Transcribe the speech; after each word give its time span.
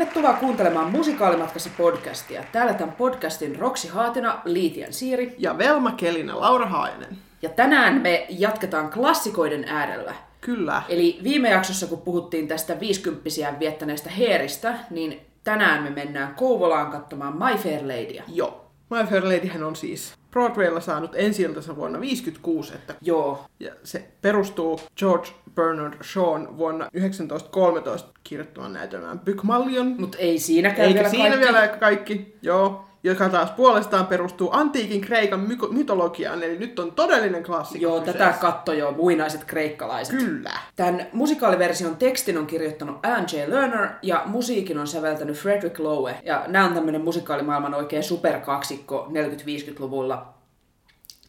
Tervetuloa 0.00 0.32
kuuntelemaan 0.32 0.90
Musikaalimatkassa 0.90 1.70
podcastia. 1.78 2.44
Täällä 2.52 2.74
tämän 2.74 2.94
podcastin 2.94 3.56
Roksi 3.56 3.88
Haatina, 3.88 4.40
Liitian 4.44 4.92
Siiri. 4.92 5.34
Ja 5.38 5.58
Velma 5.58 5.92
Kelinen, 5.92 6.40
Laura 6.40 6.66
Haajanen. 6.66 7.18
Ja 7.42 7.48
tänään 7.48 8.02
me 8.02 8.26
jatketaan 8.28 8.90
klassikoiden 8.90 9.64
äärellä. 9.68 10.14
Kyllä. 10.40 10.82
Eli 10.88 11.18
viime 11.22 11.50
jaksossa, 11.50 11.86
kun 11.86 12.00
puhuttiin 12.00 12.48
tästä 12.48 12.80
viisikymppisiä 12.80 13.54
viettäneestä 13.58 14.10
heeristä, 14.10 14.74
niin 14.90 15.20
tänään 15.44 15.82
me 15.82 15.90
mennään 15.90 16.34
Kouvolaan 16.34 16.90
katsomaan 16.90 17.36
My 17.36 17.58
Fair 17.58 17.82
Ladyä. 17.82 18.22
Joo. 18.28 18.66
My 18.90 19.06
Fair 19.06 19.24
Ladyhän 19.24 19.62
on 19.62 19.76
siis 19.76 20.14
Broadwaylla 20.30 20.80
saanut 20.80 21.10
ensi 21.14 21.42
vuonna 21.76 21.98
1956, 21.98 22.74
että 22.74 22.94
Joo, 23.00 23.44
ja 23.60 23.72
se 23.84 24.08
perustuu 24.22 24.80
George 24.96 25.28
Bernard 25.54 25.94
Shawn 26.12 26.56
vuonna 26.56 26.84
1913 26.92 28.10
kirjoittaman 28.24 28.72
näytelmään 28.72 29.18
Pygmalion. 29.18 29.94
mutta 29.98 30.18
ei 30.18 30.38
siinäkään 30.38 30.88
Eikä 30.88 30.98
vielä 30.98 31.10
siinä 31.10 31.28
kaikki. 31.28 31.46
vielä 31.46 31.68
kaikki, 31.68 32.36
joo, 32.42 32.84
joka 33.02 33.28
taas 33.28 33.50
puolestaan 33.50 34.06
perustuu 34.06 34.48
antiikin 34.52 35.00
Kreikan 35.00 35.40
myko- 35.40 35.68
mytologiaan, 35.68 36.42
eli 36.42 36.58
nyt 36.58 36.78
on 36.78 36.92
todellinen 36.92 37.42
klassikko 37.42 37.82
Joo, 37.82 38.00
kyseessä. 38.00 38.18
tätä 38.24 38.38
katto 38.38 38.72
jo 38.72 38.92
muinaiset 38.92 39.44
kreikkalaiset. 39.44 40.16
Kyllä. 40.16 40.52
Tämän 40.76 41.06
musikaaliversion 41.12 41.96
tekstin 41.96 42.38
on 42.38 42.46
kirjoittanut 42.46 43.06
Alan 43.06 43.26
J. 43.32 43.50
Lerner 43.50 43.88
ja 44.02 44.22
musiikin 44.26 44.78
on 44.78 44.86
säveltänyt 44.86 45.36
Frederick 45.36 45.78
Lowe. 45.78 46.16
Ja 46.24 46.44
nämä 46.46 46.64
on 46.64 46.74
tämmöinen 46.74 47.00
musikaalimaailman 47.00 47.74
oikein 47.74 48.02
superkaksikko 48.02 49.08
40-50-luvulla 49.10 50.34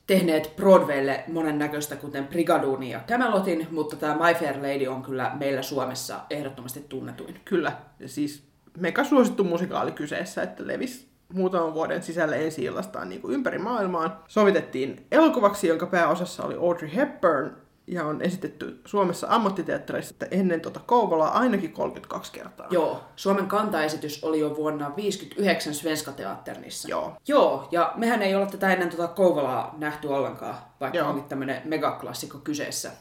tehneet 0.07 0.53
Broadwaylle 0.55 1.23
monennäköistä, 1.27 1.95
kuten 1.95 2.27
Brigadoonin 2.27 2.89
ja 2.89 3.01
Camelotin, 3.07 3.67
mutta 3.71 3.95
tämä 3.95 4.13
My 4.15 4.33
Fair 4.33 4.55
Lady 4.57 4.87
on 4.87 5.03
kyllä 5.03 5.31
meillä 5.39 5.61
Suomessa 5.61 6.19
ehdottomasti 6.29 6.85
tunnetuin. 6.89 7.39
Kyllä, 7.45 7.71
ja 7.99 8.07
siis 8.07 8.43
mega 8.77 9.03
suosittu 9.03 9.43
musikaali 9.43 9.91
kyseessä, 9.91 10.43
että 10.43 10.67
levisi 10.67 11.10
muutaman 11.33 11.73
vuoden 11.73 12.03
sisällä 12.03 12.35
ensi 12.35 12.63
illastaan 12.63 13.09
niin 13.09 13.21
kuin 13.21 13.33
ympäri 13.33 13.57
maailmaan. 13.57 14.17
Sovitettiin 14.27 15.05
elokuvaksi, 15.11 15.67
jonka 15.67 15.85
pääosassa 15.85 16.43
oli 16.43 16.55
Audrey 16.55 16.95
Hepburn, 16.95 17.51
ja 17.87 18.05
on 18.05 18.21
esitetty 18.21 18.81
Suomessa 18.85 19.27
ammattiteatterissa 19.29 20.15
ennen 20.31 20.61
tuota 20.61 20.79
Kouvolaa 20.85 21.39
ainakin 21.39 21.71
32 21.71 22.31
kertaa. 22.31 22.67
Joo, 22.69 23.03
Suomen 23.15 23.47
kantaesitys 23.47 24.23
oli 24.23 24.39
jo 24.39 24.55
vuonna 24.55 24.85
1959 24.85 25.73
Svenska 25.73 26.11
Teatternissa. 26.11 26.89
Joo. 26.89 27.13
Joo, 27.27 27.67
ja 27.71 27.93
mehän 27.95 28.21
ei 28.21 28.35
olla 28.35 28.45
tätä 28.45 28.73
ennen 28.73 28.89
tuota 28.89 29.07
Kouvolaa 29.07 29.75
nähty 29.77 30.07
ollenkaan, 30.07 30.55
vaikka 30.79 30.97
Joo. 30.97 31.09
onkin 31.09 31.23
tämmönen 31.23 31.61
megaklassikko 31.65 32.37
kyseessä. 32.37 32.91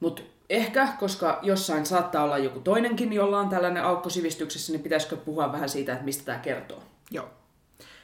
Mutta 0.00 0.22
ehkä, 0.50 0.88
koska 1.00 1.38
jossain 1.42 1.86
saattaa 1.86 2.24
olla 2.24 2.38
joku 2.38 2.60
toinenkin, 2.60 3.12
jolla 3.12 3.38
on 3.38 3.48
tällainen 3.48 3.84
aukko 3.84 4.10
sivistyksessä, 4.10 4.72
niin 4.72 4.82
pitäisikö 4.82 5.16
puhua 5.16 5.52
vähän 5.52 5.68
siitä, 5.68 5.92
että 5.92 6.04
mistä 6.04 6.24
tämä 6.24 6.38
kertoo? 6.38 6.82
Joo. 7.10 7.28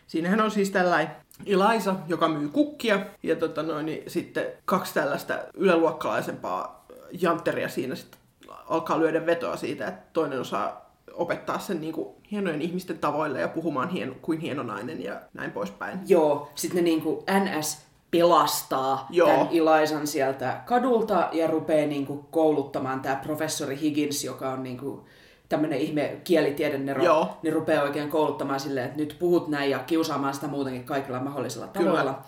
Siinähän 0.08 0.40
on 0.40 0.50
siis 0.50 0.70
tällainen 0.70 1.16
Eliza, 1.46 1.94
joka 2.08 2.28
myy 2.28 2.48
kukkia, 2.48 3.00
ja 3.22 3.36
tota 3.36 3.62
noin, 3.62 3.86
niin 3.86 4.02
sitten 4.06 4.46
kaksi 4.64 4.94
tällaista 4.94 5.38
yläluokkalaisempaa 5.54 6.86
jantteria 7.20 7.68
siinä 7.68 7.94
sitten 7.94 8.20
alkaa 8.68 8.98
lyödä 8.98 9.26
vetoa 9.26 9.56
siitä, 9.56 9.88
että 9.88 10.02
toinen 10.12 10.40
osaa 10.40 10.88
opettaa 11.12 11.58
sen 11.58 11.80
niin 11.80 11.92
kuin 11.92 12.08
hienojen 12.30 12.62
ihmisten 12.62 12.98
tavoille 12.98 13.40
ja 13.40 13.48
puhumaan 13.48 13.88
hien, 13.88 14.16
kuin 14.22 14.40
hieno 14.40 14.62
nainen 14.62 15.04
ja 15.04 15.20
näin 15.34 15.50
poispäin. 15.50 15.98
Joo, 16.06 16.50
sitten 16.54 16.76
ne 16.76 16.82
niinku 16.82 17.24
NS 17.44 17.78
pelastaa 18.10 19.06
Joo. 19.10 19.28
tämän 19.28 19.48
Ilaisan 19.50 20.06
sieltä 20.06 20.60
kadulta 20.66 21.28
ja 21.32 21.46
rupeaa 21.46 21.88
niinku 21.88 22.26
kouluttamaan 22.30 23.00
tämä 23.00 23.16
professori 23.16 23.80
Higgins, 23.80 24.24
joka 24.24 24.50
on 24.50 24.62
niinku 24.62 25.06
tämmöinen 25.48 25.78
ihme 25.78 26.20
kielitiedennero, 26.24 27.04
Joo. 27.04 27.38
niin 27.42 27.52
rupeaa 27.52 27.82
oikein 27.82 28.10
kouluttamaan 28.10 28.60
silleen, 28.60 28.86
että 28.86 28.98
nyt 28.98 29.16
puhut 29.18 29.48
näin 29.48 29.70
ja 29.70 29.78
kiusaamaan 29.78 30.34
sitä 30.34 30.46
muutenkin 30.46 30.84
kaikilla 30.84 31.20
mahdollisilla 31.20 31.66
tavoilla. 31.66 32.12
Kyllä. 32.12 32.24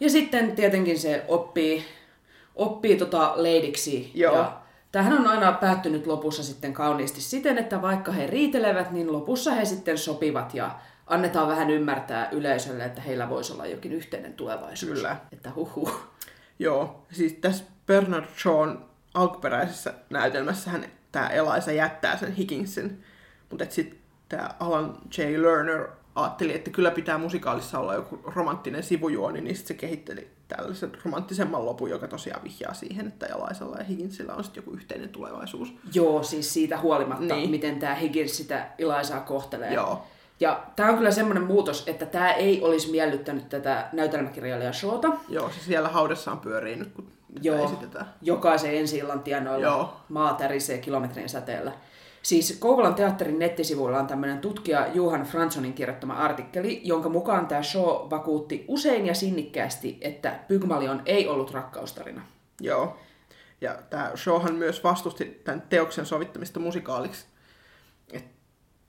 Ja 0.00 0.10
sitten 0.10 0.56
tietenkin 0.56 0.98
se 0.98 1.24
oppii, 1.28 1.84
oppii 2.54 2.96
tota 2.96 3.32
leidiksi. 3.36 4.10
Joo. 4.14 4.36
Ja 4.36 4.60
tämähän 4.92 5.18
on 5.18 5.26
aina 5.26 5.52
päättynyt 5.52 6.06
lopussa 6.06 6.42
sitten 6.42 6.72
kauniisti 6.72 7.20
siten, 7.20 7.58
että 7.58 7.82
vaikka 7.82 8.12
he 8.12 8.26
riitelevät, 8.26 8.90
niin 8.90 9.12
lopussa 9.12 9.50
he 9.50 9.64
sitten 9.64 9.98
sopivat 9.98 10.54
ja 10.54 10.70
annetaan 11.06 11.48
vähän 11.48 11.70
ymmärtää 11.70 12.28
yleisölle, 12.30 12.84
että 12.84 13.00
heillä 13.00 13.28
voisi 13.28 13.52
olla 13.52 13.66
jokin 13.66 13.92
yhteinen 13.92 14.34
tulevaisuus. 14.34 14.92
Kyllä. 14.92 15.16
Että 15.32 15.50
huhu. 15.54 15.90
Joo, 16.58 17.02
siis 17.10 17.32
tässä 17.32 17.64
Bernard 17.86 18.26
Shawn 18.42 18.78
alkuperäisessä 19.14 19.94
näytelmässä 20.10 20.70
hän 20.70 20.84
tämä 21.14 21.28
Eliza 21.28 21.72
jättää 21.72 22.16
sen 22.16 22.32
Higginsin, 22.32 23.04
mutta 23.50 23.66
sitten 23.68 23.98
tämä 24.28 24.50
Alan 24.60 24.98
J. 25.18 25.42
Lerner 25.42 25.88
ajatteli, 26.14 26.54
että 26.54 26.70
kyllä 26.70 26.90
pitää 26.90 27.18
musikaalissa 27.18 27.78
olla 27.78 27.94
joku 27.94 28.20
romanttinen 28.24 28.82
sivujuoni, 28.82 29.40
niin 29.40 29.56
sitten 29.56 29.76
se 29.76 29.80
kehitteli 29.80 30.28
tällaisen 30.48 30.92
romanttisemman 31.04 31.66
lopun, 31.66 31.90
joka 31.90 32.08
tosiaan 32.08 32.44
vihjaa 32.44 32.74
siihen, 32.74 33.06
että 33.06 33.26
Elizalla 33.26 33.76
ja 33.76 33.84
Higginsillä 33.84 34.34
on 34.34 34.44
sitten 34.44 34.62
joku 34.62 34.76
yhteinen 34.76 35.08
tulevaisuus. 35.08 35.74
Joo, 35.94 36.22
siis 36.22 36.52
siitä 36.54 36.78
huolimatta, 36.78 37.34
niin. 37.34 37.50
Miten 37.50 37.78
tämä 37.78 37.94
Higgins 37.94 38.36
sitä 38.36 38.66
Ilaisaa 38.78 39.20
kohtelee. 39.20 39.74
Joo. 39.74 40.06
Ja 40.40 40.64
tämä 40.76 40.90
on 40.90 40.96
kyllä 40.96 41.10
semmoinen 41.10 41.42
muutos, 41.42 41.84
että 41.86 42.06
tämä 42.06 42.32
ei 42.32 42.62
olisi 42.62 42.90
miellyttänyt 42.90 43.48
tätä 43.48 43.88
näytelmäkirjailija 43.92 44.72
Showta, 44.72 45.12
Joo, 45.28 45.50
se 45.50 45.60
siellä 45.60 45.88
haudassaan 45.88 46.40
pyörii 46.40 46.76
nyt, 46.76 46.92
kun 46.92 47.13
Joo, 47.42 47.64
esitetään. 47.64 48.14
jokaisen 48.22 48.74
ensi 48.74 48.98
illan 48.98 49.22
tienoilla 49.22 49.66
Joo. 49.66 49.96
maa 50.08 50.34
tärisee 50.34 50.78
kilometrien 50.78 51.28
säteellä. 51.28 51.72
Siis 52.22 52.56
Kouvolan 52.60 52.94
teatterin 52.94 53.38
nettisivuilla 53.38 53.98
on 53.98 54.06
tämmöinen 54.06 54.38
tutkija 54.38 54.86
Johan 54.86 55.22
Franssonin 55.22 55.72
kirjoittama 55.72 56.14
artikkeli, 56.14 56.80
jonka 56.84 57.08
mukaan 57.08 57.46
tämä 57.46 57.62
show 57.62 58.10
vakuutti 58.10 58.64
usein 58.68 59.06
ja 59.06 59.14
sinnikkäästi, 59.14 59.98
että 60.00 60.38
Pygmalion 60.48 61.02
ei 61.06 61.28
ollut 61.28 61.50
rakkaustarina. 61.50 62.22
Joo. 62.60 62.96
Ja 63.60 63.78
tämä 63.90 64.12
showhan 64.16 64.54
myös 64.54 64.84
vastusti 64.84 65.40
tämän 65.44 65.62
teoksen 65.62 66.06
sovittamista 66.06 66.60
musikaaliksi. 66.60 67.26
Et 68.12 68.24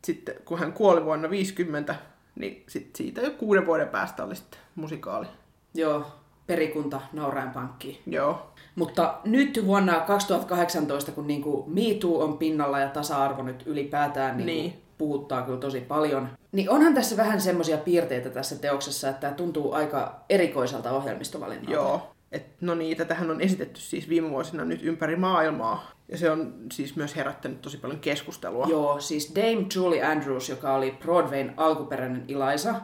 sitten 0.03 0.35
kun 0.45 0.59
hän 0.59 0.73
kuoli 0.73 1.05
vuonna 1.05 1.29
50, 1.29 1.95
niin 2.35 2.63
sit 2.67 2.95
siitä 2.95 3.21
jo 3.21 3.31
kuuden 3.31 3.65
vuoden 3.65 3.89
päästä 3.89 4.23
oli 4.23 4.35
sitten 4.35 4.59
musikaali. 4.75 5.27
Joo, 5.73 6.05
perikunta 6.47 7.01
nauraen 7.13 7.49
pankkiin. 7.49 7.97
Joo. 8.05 8.51
Mutta 8.75 9.17
nyt 9.23 9.63
vuonna 9.65 9.99
2018, 9.99 11.11
kun 11.11 11.27
niinku 11.27 11.63
Me 11.67 11.81
Too 11.99 12.23
on 12.23 12.37
pinnalla 12.37 12.79
ja 12.79 12.89
tasa-arvo 12.89 13.43
nyt 13.43 13.63
ylipäätään 13.65 14.37
niinku 14.37 14.53
Niin. 14.53 14.81
puhuttaa 14.97 15.41
kyllä 15.41 15.59
tosi 15.59 15.81
paljon, 15.81 16.29
niin 16.51 16.69
onhan 16.69 16.93
tässä 16.93 17.17
vähän 17.17 17.41
semmoisia 17.41 17.77
piirteitä 17.77 18.29
tässä 18.29 18.55
teoksessa, 18.55 19.09
että 19.09 19.21
tämä 19.21 19.33
tuntuu 19.33 19.73
aika 19.73 20.19
erikoiselta 20.29 20.91
ohjelmistovalinnalta. 20.91 21.71
Joo. 21.71 22.11
Et, 22.31 22.45
no 22.61 22.75
niin, 22.75 22.97
tätähän 22.97 23.31
on 23.31 23.41
esitetty 23.41 23.79
siis 23.79 24.09
viime 24.09 24.29
vuosina 24.29 24.65
nyt 24.65 24.83
ympäri 24.83 25.15
maailmaa. 25.15 25.91
Ja 26.07 26.17
se 26.17 26.31
on 26.31 26.53
siis 26.71 26.95
myös 26.95 27.15
herättänyt 27.15 27.61
tosi 27.61 27.77
paljon 27.77 27.99
keskustelua. 27.99 28.65
Joo, 28.69 28.99
siis 28.99 29.35
Dame 29.35 29.65
Julie 29.75 30.03
Andrews, 30.03 30.49
joka 30.49 30.73
oli 30.73 30.97
Broadwayn 31.01 31.53
alkuperäinen 31.57 32.25
Eliza, 32.27 32.75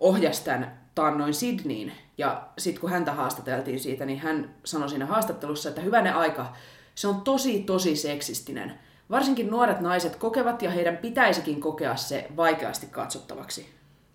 ohjasi 0.00 0.44
tämän 0.44 0.80
taannoin 0.98 1.34
Sydneyin. 1.34 1.92
Ja 2.18 2.48
sitten 2.58 2.80
kun 2.80 2.90
häntä 2.90 3.12
haastateltiin 3.12 3.80
siitä, 3.80 4.04
niin 4.04 4.18
hän 4.18 4.54
sanoi 4.64 4.88
siinä 4.88 5.06
haastattelussa, 5.06 5.68
että 5.68 5.80
hyvänen 5.80 6.14
aika, 6.14 6.52
se 6.94 7.08
on 7.08 7.20
tosi 7.20 7.62
tosi 7.62 7.96
seksistinen. 7.96 8.78
Varsinkin 9.10 9.50
nuoret 9.50 9.80
naiset 9.80 10.16
kokevat 10.16 10.62
ja 10.62 10.70
heidän 10.70 10.96
pitäisikin 10.96 11.60
kokea 11.60 11.96
se 11.96 12.28
vaikeasti 12.36 12.86
katsottavaksi. 12.86 13.70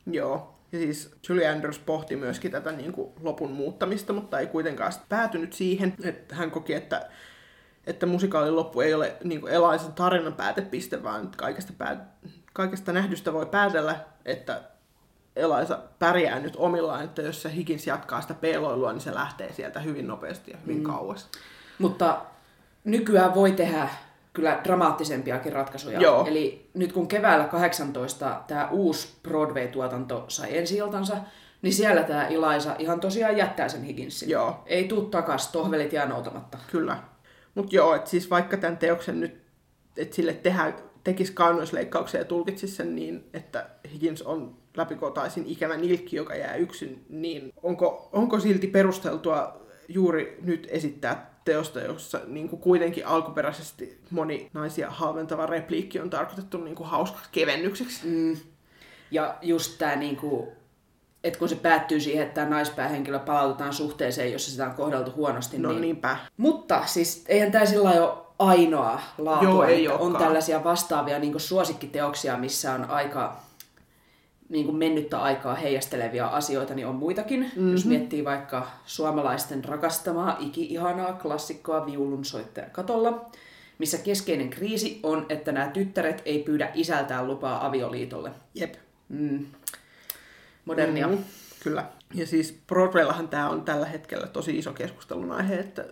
Joo. 0.06 0.56
Ja 0.71 0.80
siis 0.80 1.15
Julie 1.30 1.47
Andrews 1.47 1.80
pohti 1.80 2.15
myöskin 2.15 2.51
tätä 2.51 2.71
niin 2.71 2.94
kuin 2.94 3.12
lopun 3.21 3.51
muuttamista, 3.51 4.13
mutta 4.13 4.39
ei 4.39 4.47
kuitenkaan 4.47 4.94
päätynyt 5.09 5.53
siihen, 5.53 5.94
että 6.03 6.36
hän 6.36 6.51
koki, 6.51 6.74
että, 6.74 7.09
että 7.88 8.06
musikaalin 8.06 8.56
loppu 8.56 8.81
ei 8.81 8.94
ole 8.94 9.15
niin 9.24 9.41
kuin 9.41 9.53
Elisan 9.53 9.94
tarinan 9.94 10.33
päätepiste, 10.33 11.03
vaan 11.03 11.31
kaikesta, 11.38 11.74
pää, 11.77 12.15
kaikesta 12.53 12.94
nähdystä 12.94 13.33
voi 13.33 13.45
päätellä, 13.45 13.95
että 14.25 14.72
Eliza 15.35 15.80
pärjää 16.00 16.39
nyt 16.39 16.56
omillaan, 16.57 17.03
että 17.03 17.21
jos 17.21 17.41
se 17.41 17.56
Higgins 17.56 17.88
jatkaa 17.88 18.21
sitä 18.21 18.33
peloilua, 18.33 18.94
niin 18.94 19.01
se 19.01 19.13
lähtee 19.13 19.53
sieltä 19.53 19.80
hyvin 19.80 20.07
nopeasti 20.07 20.51
ja 20.51 20.57
hyvin 20.57 20.77
mm. 20.77 20.83
kauas. 20.83 21.30
Mutta 21.80 22.21
nykyään 22.83 23.35
voi 23.35 23.51
tehdä 23.51 23.89
kyllä 24.33 24.62
dramaattisempiakin 24.63 25.53
ratkaisuja. 25.53 26.00
Joo. 26.00 26.25
Eli 26.27 26.69
nyt 26.74 26.94
kun 26.94 27.07
keväällä 27.07 27.45
18 27.45 28.41
tämä 28.47 28.68
uusi 28.71 29.07
Broadway-tuotanto 29.24 30.25
sai 30.27 30.57
ensi 30.57 30.77
iltansa, 30.77 31.18
niin 31.62 31.74
siellä 31.74 32.03
tämä 32.03 32.27
Ilaisa 32.27 32.75
ihan 32.79 33.00
tosiaan 33.00 33.38
jättää 33.38 33.69
sen 33.69 33.83
Higginsin. 33.83 34.29
Joo. 34.29 34.63
Ei 34.65 34.88
tuu 34.88 35.01
takas, 35.01 35.47
tohvelit 35.47 35.94
jää 35.94 36.06
noutamatta. 36.06 36.57
Kyllä. 36.71 36.97
Mutta 37.56 37.75
joo, 37.75 37.95
että 37.95 38.09
siis 38.09 38.29
vaikka 38.29 38.57
tämän 38.57 38.77
teoksen 38.77 39.19
nyt, 39.19 39.41
että 39.97 40.15
sille 40.15 40.33
tehdä, 40.33 40.74
tekisi 41.03 41.33
kaunoisleikkauksia 41.33 42.19
ja 42.19 42.25
tulkitsisi 42.25 42.75
sen 42.75 42.95
niin, 42.95 43.29
että 43.33 43.69
Higgins 43.94 44.21
on 44.21 44.62
läpikotaisin 44.77 45.45
ikävä 45.47 45.77
nilkki, 45.77 46.15
joka 46.15 46.35
jää 46.35 46.55
yksin, 46.55 47.05
niin 47.09 47.53
onko, 47.63 48.09
onko 48.11 48.39
silti 48.39 48.67
perusteltua 48.67 49.61
juuri 49.87 50.37
nyt 50.41 50.67
esittää 50.71 51.33
teosta, 51.45 51.79
jossa 51.79 52.19
niin 52.27 52.49
kuin 52.49 52.61
kuitenkin 52.61 53.07
alkuperäisesti 53.07 53.99
moni 54.09 54.49
naisia 54.53 54.89
halventava 54.89 55.45
repliikki 55.45 55.99
on 55.99 56.09
tarkoitettu 56.09 56.57
niin 56.57 56.75
kuin 56.75 56.89
hauskaksi 56.89 57.29
kevennykseksi. 57.31 58.07
Mm. 58.07 58.37
Ja 59.11 59.37
just 59.41 59.77
tämä 59.77 59.95
niinku, 59.95 60.53
että 61.23 61.39
kun 61.39 61.49
se 61.49 61.55
päättyy 61.55 61.99
siihen, 61.99 62.23
että 62.23 62.35
tämä 62.35 62.49
naispäähenkilö 62.49 63.19
palautetaan 63.19 63.73
suhteeseen, 63.73 64.31
jossa 64.31 64.51
sitä 64.51 64.65
on 64.65 64.73
kohdeltu 64.73 65.11
huonosti. 65.15 65.57
No 65.57 65.69
niin... 65.69 65.81
niinpä. 65.81 66.17
Mutta 66.37 66.83
siis 66.85 67.25
eihän 67.27 67.51
tämä 67.51 67.65
sillä 67.65 67.89
ole 67.89 68.23
ainoa 68.39 69.01
laatu, 69.17 69.45
Joo, 69.45 69.63
ei 69.63 69.87
on 69.87 70.15
tällaisia 70.15 70.63
vastaavia 70.63 71.19
niin 71.19 71.39
suosikkiteoksia, 71.39 72.37
missä 72.37 72.73
on 72.73 72.85
aika 72.89 73.39
niin 74.49 74.65
kuin 74.65 74.77
mennyttä 74.77 75.21
aikaa 75.21 75.55
heijastelevia 75.55 76.27
asioita, 76.27 76.73
niin 76.73 76.87
on 76.87 76.95
muitakin. 76.95 77.39
Mm-hmm. 77.39 77.71
Jos 77.71 77.85
miettii 77.85 78.25
vaikka 78.25 78.67
suomalaisten 78.85 79.65
rakastamaa 79.65 80.37
iki-ihanaa 80.39 81.13
klassikkoa 81.13 81.85
viulunsoittaja 81.85 82.69
katolla, 82.69 83.29
missä 83.77 83.97
keskeinen 83.97 84.49
kriisi 84.49 84.99
on, 85.03 85.25
että 85.29 85.51
nämä 85.51 85.67
tyttäret 85.67 86.21
ei 86.25 86.39
pyydä 86.39 86.71
isältään 86.73 87.27
lupaa 87.27 87.65
avioliitolle. 87.65 88.31
Jep. 88.55 88.73
Mm. 89.09 89.45
Modernia. 90.65 91.07
Mm, 91.07 91.17
kyllä. 91.63 91.85
Ja 92.13 92.27
siis 92.27 92.59
Broadwayllahan 92.67 93.27
tämä 93.27 93.49
on 93.49 93.61
tällä 93.61 93.85
hetkellä 93.85 94.27
tosi 94.27 94.57
iso 94.57 94.73
keskustelun 94.73 95.31
aihe, 95.31 95.59
että 95.59 95.85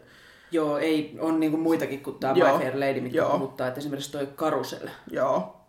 Joo, 0.52 0.78
ei, 0.78 1.18
on 1.20 1.40
niinku 1.40 1.58
muitakin 1.58 2.04
kuin 2.04 2.20
tämä 2.20 2.34
My 2.34 2.40
Fair 2.40 2.80
Lady, 2.80 3.02
mitkä 3.02 3.26
puhuttaa, 3.32 3.68
että 3.68 3.80
esimerkiksi 3.80 4.12
toi 4.12 4.28
Karusel. 4.36 4.90
joo, 5.12 5.61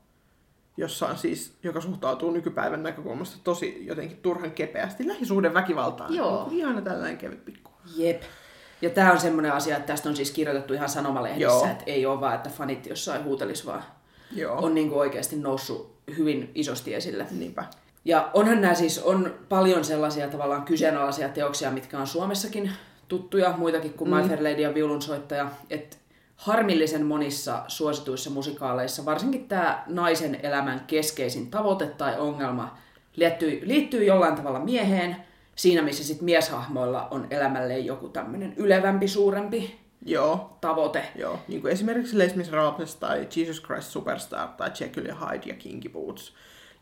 jossa 0.77 1.07
on 1.07 1.19
siis, 1.19 1.55
joka 1.63 1.81
suhtautuu 1.81 2.31
nykypäivän 2.31 2.83
näkökulmasta 2.83 3.39
tosi 3.45 3.87
jotenkin 3.87 4.17
turhan 4.17 4.51
kepeästi 4.51 5.09
lähisuhden 5.09 5.55
väkivaltaan. 5.55 6.15
Joo. 6.15 6.49
Niin 6.49 6.59
Ihana 6.59 6.81
tällainen 6.81 7.19
kevyt 7.19 7.45
pikku. 7.45 7.71
Jep. 7.97 8.23
Ja 8.83 8.91
tämä 8.91 9.13
on 9.13 9.21
semmoinen 9.21 9.53
asia, 9.53 9.77
että 9.77 9.87
tästä 9.87 10.09
on 10.09 10.17
siis 10.17 10.31
kirjoitettu 10.31 10.75
ihan 10.75 10.89
sanomalehdissä, 10.89 11.43
Joo. 11.43 11.67
että 11.67 11.85
ei 11.87 12.07
ole 12.07 12.21
vaan, 12.21 12.35
että 12.35 12.51
fanit 12.51 12.87
jossain 12.87 13.25
huutelis, 13.25 13.67
vaan 13.67 13.83
Joo. 14.37 14.59
on 14.59 14.75
niinku 14.75 14.99
oikeasti 14.99 15.37
noussut 15.37 15.97
hyvin 16.17 16.51
isosti 16.55 16.95
esille. 16.95 17.27
Niinpä. 17.31 17.65
Ja 18.05 18.31
onhan 18.35 18.61
nämä 18.61 18.75
siis, 18.75 18.99
on 18.99 19.35
paljon 19.49 19.85
sellaisia 19.85 20.29
tavallaan 20.29 20.63
kyseenalaisia 20.63 21.29
teoksia, 21.29 21.71
mitkä 21.71 21.99
on 21.99 22.07
Suomessakin 22.07 22.71
tuttuja, 23.09 23.55
muitakin 23.57 23.93
kuin 23.93 24.11
mm. 24.11 24.17
My 24.17 24.29
Fair 24.29 24.43
Lady 24.43 24.63
ja 24.63 24.75
viulunsoittaja. 24.75 25.51
Että 25.71 25.97
harmillisen 26.43 27.07
monissa 27.07 27.65
suosituissa 27.69 28.31
musikaaleissa, 28.31 29.05
varsinkin 29.05 29.49
tämä 29.49 29.85
naisen 29.87 30.39
elämän 30.43 30.85
keskeisin 30.87 31.51
tavoite 31.51 31.87
tai 31.87 32.19
ongelma 32.19 32.79
liittyy, 33.17 33.61
liittyy 33.69 34.05
jollain 34.05 34.35
tavalla 34.35 34.61
mieheen, 34.61 35.17
siinä 35.57 35.83
missä 35.83 36.05
sitten 36.05 36.25
mieshahmoilla 36.25 37.09
on 37.11 37.27
elämälleen 37.31 37.87
joku 37.87 38.09
tämmöinen 38.09 38.55
ylevämpi, 38.57 39.09
suurempi 39.09 39.81
Joo. 40.07 40.57
tavoite. 40.61 41.09
Joo. 41.17 41.39
Niin 41.49 41.61
kuin 41.61 41.73
esimerkiksi 41.73 42.19
Les 42.19 42.35
Miserables 42.35 42.97
tai 42.97 43.29
Jesus 43.37 43.63
Christ 43.63 43.89
Superstar 43.89 44.49
tai 44.49 44.71
Jekyll 44.81 45.07
ja 45.07 45.15
Hyde 45.15 45.47
ja 45.47 45.55
Kinky 45.55 45.89
Boots. 45.89 46.35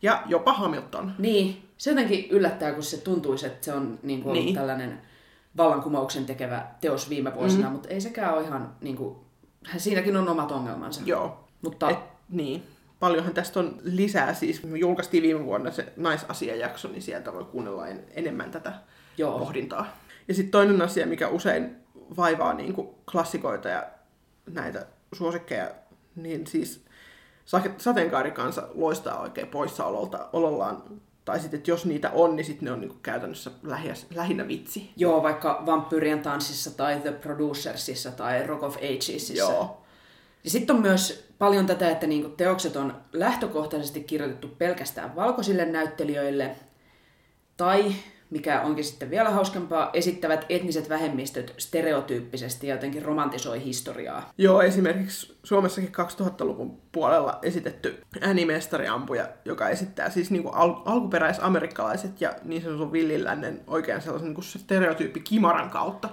Ja 0.03 0.23
jopa 0.27 0.53
Hamilton. 0.53 1.13
Niin, 1.19 1.69
se 1.79 1.91
jotenkin 1.91 2.31
yllättää, 2.31 2.73
kun 2.73 2.83
se 2.83 2.97
tuntuisi, 2.97 3.47
että 3.47 3.65
se 3.65 3.73
on 3.73 3.99
niin 4.03 4.23
kuin 4.23 4.35
niin. 4.35 4.55
tällainen 4.55 5.01
vallankumouksen 5.57 6.27
tekevä 6.27 6.67
teos 6.81 7.11
viime 7.11 7.35
vuosina, 7.35 7.67
mm. 7.67 7.73
mutta 7.73 7.89
ei 7.89 8.01
sekään 8.01 8.35
ole 8.35 8.43
ihan, 8.43 8.75
niin 8.81 8.97
kuin, 8.97 9.17
siinäkin 9.77 10.17
on 10.17 10.29
omat 10.29 10.53
ongelmansa. 10.53 11.01
Joo. 11.05 11.45
Mutta 11.63 11.91
Et, 11.91 11.99
niin. 12.29 12.63
Paljonhan 13.01 13.35
tästä 13.35 13.61
on 13.61 13.77
lisää, 13.83 14.35
siis 14.35 14.63
me 14.63 14.79
julkaistiin 14.79 15.23
viime 15.23 15.45
vuonna 15.45 15.71
se 15.71 15.93
naisasiajakso, 15.97 16.89
niin 16.89 17.03
sieltä 17.03 17.33
voi 17.33 17.45
kuunnella 17.45 17.87
en, 17.87 18.05
enemmän 18.11 18.51
tätä 18.51 18.73
Joo. 19.19 19.39
pohdintaa. 19.39 19.97
Ja 20.29 20.35
sitten 20.35 20.51
toinen 20.51 20.83
asia, 20.83 21.07
mikä 21.07 21.29
usein 21.29 21.77
vaivaa 22.17 22.53
niin 22.55 22.73
kuin 22.73 22.89
klassikoita 23.13 23.69
ja 23.69 23.87
näitä 24.47 24.87
suosikkeja, 25.13 25.71
niin 26.17 26.47
siis 26.47 26.85
sa- 27.45 27.63
sateenkaarikansa 27.79 28.69
loistaa 28.75 29.21
oikein 29.21 29.47
poissaololta 29.47 30.29
olollaan. 30.33 30.83
Tai 31.31 31.41
sitten, 31.41 31.59
että 31.59 31.71
jos 31.71 31.87
niitä 31.87 32.11
on, 32.11 32.37
niin 32.37 32.45
sitten 32.45 32.67
ne 32.67 32.73
on 32.73 32.81
niin 32.81 32.89
kuin 32.89 33.01
käytännössä 33.03 33.51
lähiä, 33.63 33.95
lähinnä 34.15 34.49
vitsi. 34.49 34.91
Joo, 34.97 35.23
vaikka 35.23 35.63
Vampyrien 35.67 36.23
tanssissa 36.23 36.77
tai 36.77 37.01
The 37.01 37.13
Producersissa 37.13 38.11
tai 38.11 38.47
Rock 38.47 38.63
of 38.63 38.77
Agesissa. 38.77 39.35
Joo. 39.35 39.83
Ja 40.45 40.51
sitten 40.51 40.77
on 40.77 40.83
myös 40.83 41.29
paljon 41.39 41.67
tätä, 41.67 41.91
että 41.91 42.07
niinku 42.07 42.29
teokset 42.29 42.77
on 42.77 42.95
lähtökohtaisesti 43.13 44.01
kirjoitettu 44.01 44.49
pelkästään 44.49 45.17
valkoisille 45.17 45.65
näyttelijöille, 45.65 46.57
tai, 47.57 47.95
mikä 48.31 48.61
onkin 48.61 48.85
sitten 48.85 49.11
vielä 49.11 49.31
hauskempaa, 49.31 49.91
esittävät 49.93 50.47
etniset 50.49 50.89
vähemmistöt 50.89 51.55
stereotyyppisesti 51.59 52.67
ja 52.67 52.75
jotenkin 52.75 53.03
romantisoi 53.03 53.65
historiaa. 53.65 54.33
Joo, 54.39 54.63
esimerkiksi 54.63 55.39
Suomessakin 55.45 55.93
2000-luvun 56.21 56.81
puolella 56.93 57.39
esitetty 57.43 58.03
äänimestariampuja, 58.21 59.29
joka 59.45 59.69
esittää 59.69 60.11
siis 60.11 60.31
niin 60.31 60.43
kuin 60.43 60.55
al- 60.55 60.83
alkuperäisamerikkalaiset 60.85 62.21
ja 62.21 62.33
niin 62.45 62.63
sanotun 62.63 62.93
villilännen 62.93 63.61
oikein 63.67 64.01
sellaisen 64.01 64.27
niin 64.27 64.35
kuin 64.35 64.45
stereotyyppi 64.45 65.21
kimaran 65.21 65.71
kautta. 65.71 66.09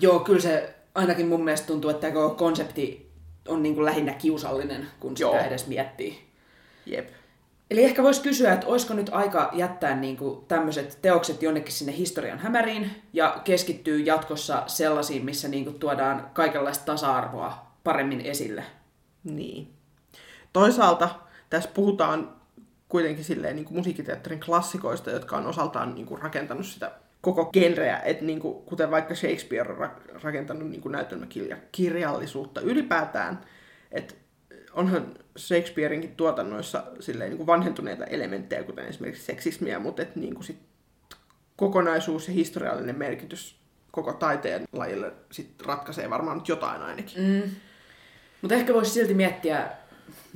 Joo, 0.00 0.20
kyllä 0.20 0.40
se 0.40 0.74
ainakin 0.94 1.26
mun 1.26 1.44
mielestä 1.44 1.66
tuntuu, 1.66 1.90
että 1.90 2.10
tämä 2.10 2.34
konsepti 2.36 3.12
on 3.48 3.62
niinku 3.62 3.84
lähinnä 3.84 4.12
kiusallinen, 4.12 4.86
kun 5.00 5.16
sitä 5.16 5.30
Joo. 5.30 5.38
edes 5.38 5.66
miettii. 5.66 6.32
Jep. 6.86 7.08
Eli 7.72 7.84
ehkä 7.84 8.02
voisi 8.02 8.22
kysyä, 8.22 8.52
että 8.52 8.66
olisiko 8.66 8.94
nyt 8.94 9.10
aika 9.12 9.50
jättää 9.52 9.96
niinku 9.96 10.44
tämmöiset 10.48 10.98
teokset 11.02 11.42
jonnekin 11.42 11.72
sinne 11.72 11.96
historian 11.96 12.38
hämäriin 12.38 12.90
ja 13.12 13.40
keskittyy 13.44 14.00
jatkossa 14.00 14.62
sellaisiin, 14.66 15.24
missä 15.24 15.48
niinku 15.48 15.70
tuodaan 15.70 16.30
kaikenlaista 16.32 16.84
tasa-arvoa 16.84 17.66
paremmin 17.84 18.20
esille. 18.20 18.64
Niin. 19.24 19.72
Toisaalta 20.52 21.08
tässä 21.50 21.70
puhutaan 21.74 22.32
kuitenkin 22.88 23.24
silleen 23.24 23.56
niin 23.56 23.64
kuin 23.64 23.76
musiikkiteatterin 23.76 24.40
klassikoista, 24.40 25.10
jotka 25.10 25.36
on 25.36 25.46
osaltaan 25.46 25.94
niin 25.94 26.06
kuin 26.06 26.22
rakentanut 26.22 26.66
sitä 26.66 26.92
koko 27.20 27.50
genreä, 27.52 27.98
että 27.98 28.24
niin 28.24 28.40
kuin, 28.40 28.64
kuten 28.64 28.90
vaikka 28.90 29.14
Shakespeare 29.14 29.72
on 29.72 29.78
ra- 29.78 30.22
rakentanut 30.22 30.70
niin 30.70 30.80
kuin 30.80 30.92
näytelmäkirjallisuutta 30.92 32.60
ylipäätään, 32.60 33.40
että 33.92 34.14
onhan 34.74 35.14
Shakespeareinkin 35.38 36.16
tuotannoissa 36.16 36.84
silleen 37.00 37.30
niin 37.30 37.36
kuin 37.36 37.46
vanhentuneita 37.46 38.04
elementtejä, 38.04 38.62
kuten 38.62 38.86
esimerkiksi 38.86 39.24
seksismiä, 39.24 39.78
mutta 39.78 40.02
että 40.02 40.20
niin 40.20 40.34
kuin 40.34 40.44
sit 40.44 40.58
kokonaisuus 41.56 42.28
ja 42.28 42.34
historiallinen 42.34 42.98
merkitys 42.98 43.56
koko 43.90 44.12
taiteen 44.12 44.64
lajille 44.72 45.12
sit 45.32 45.62
ratkaisee 45.66 46.10
varmaan 46.10 46.38
nyt 46.38 46.48
jotain 46.48 46.82
ainakin. 46.82 47.22
Mm. 47.22 47.50
Mutta 48.42 48.54
ehkä 48.54 48.74
voisi 48.74 48.90
silti 48.90 49.14
miettiä 49.14 49.70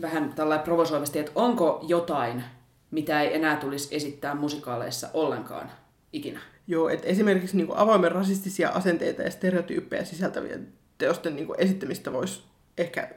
vähän 0.00 0.33
tällä 0.33 0.59
provosoivasti, 0.59 1.19
että 1.19 1.33
onko 1.35 1.85
jotain, 1.88 2.45
mitä 2.90 3.21
ei 3.21 3.35
enää 3.35 3.57
tulisi 3.57 3.97
esittää 3.97 4.35
musikaaleissa 4.35 5.09
ollenkaan 5.14 5.71
ikinä. 6.12 6.40
Joo, 6.66 6.88
että 6.88 7.07
esimerkiksi 7.07 7.57
niin 7.57 7.66
kuin 7.66 7.78
avoimen 7.78 8.12
rasistisia 8.12 8.69
asenteita 8.69 9.23
ja 9.23 9.31
stereotyyppejä 9.31 10.05
sisältävien 10.05 10.73
teosten 10.99 11.37
niin 11.37 11.47
kuin 11.47 11.61
esittämistä 11.61 12.12
voisi 12.12 12.43
ehkä, 12.78 13.11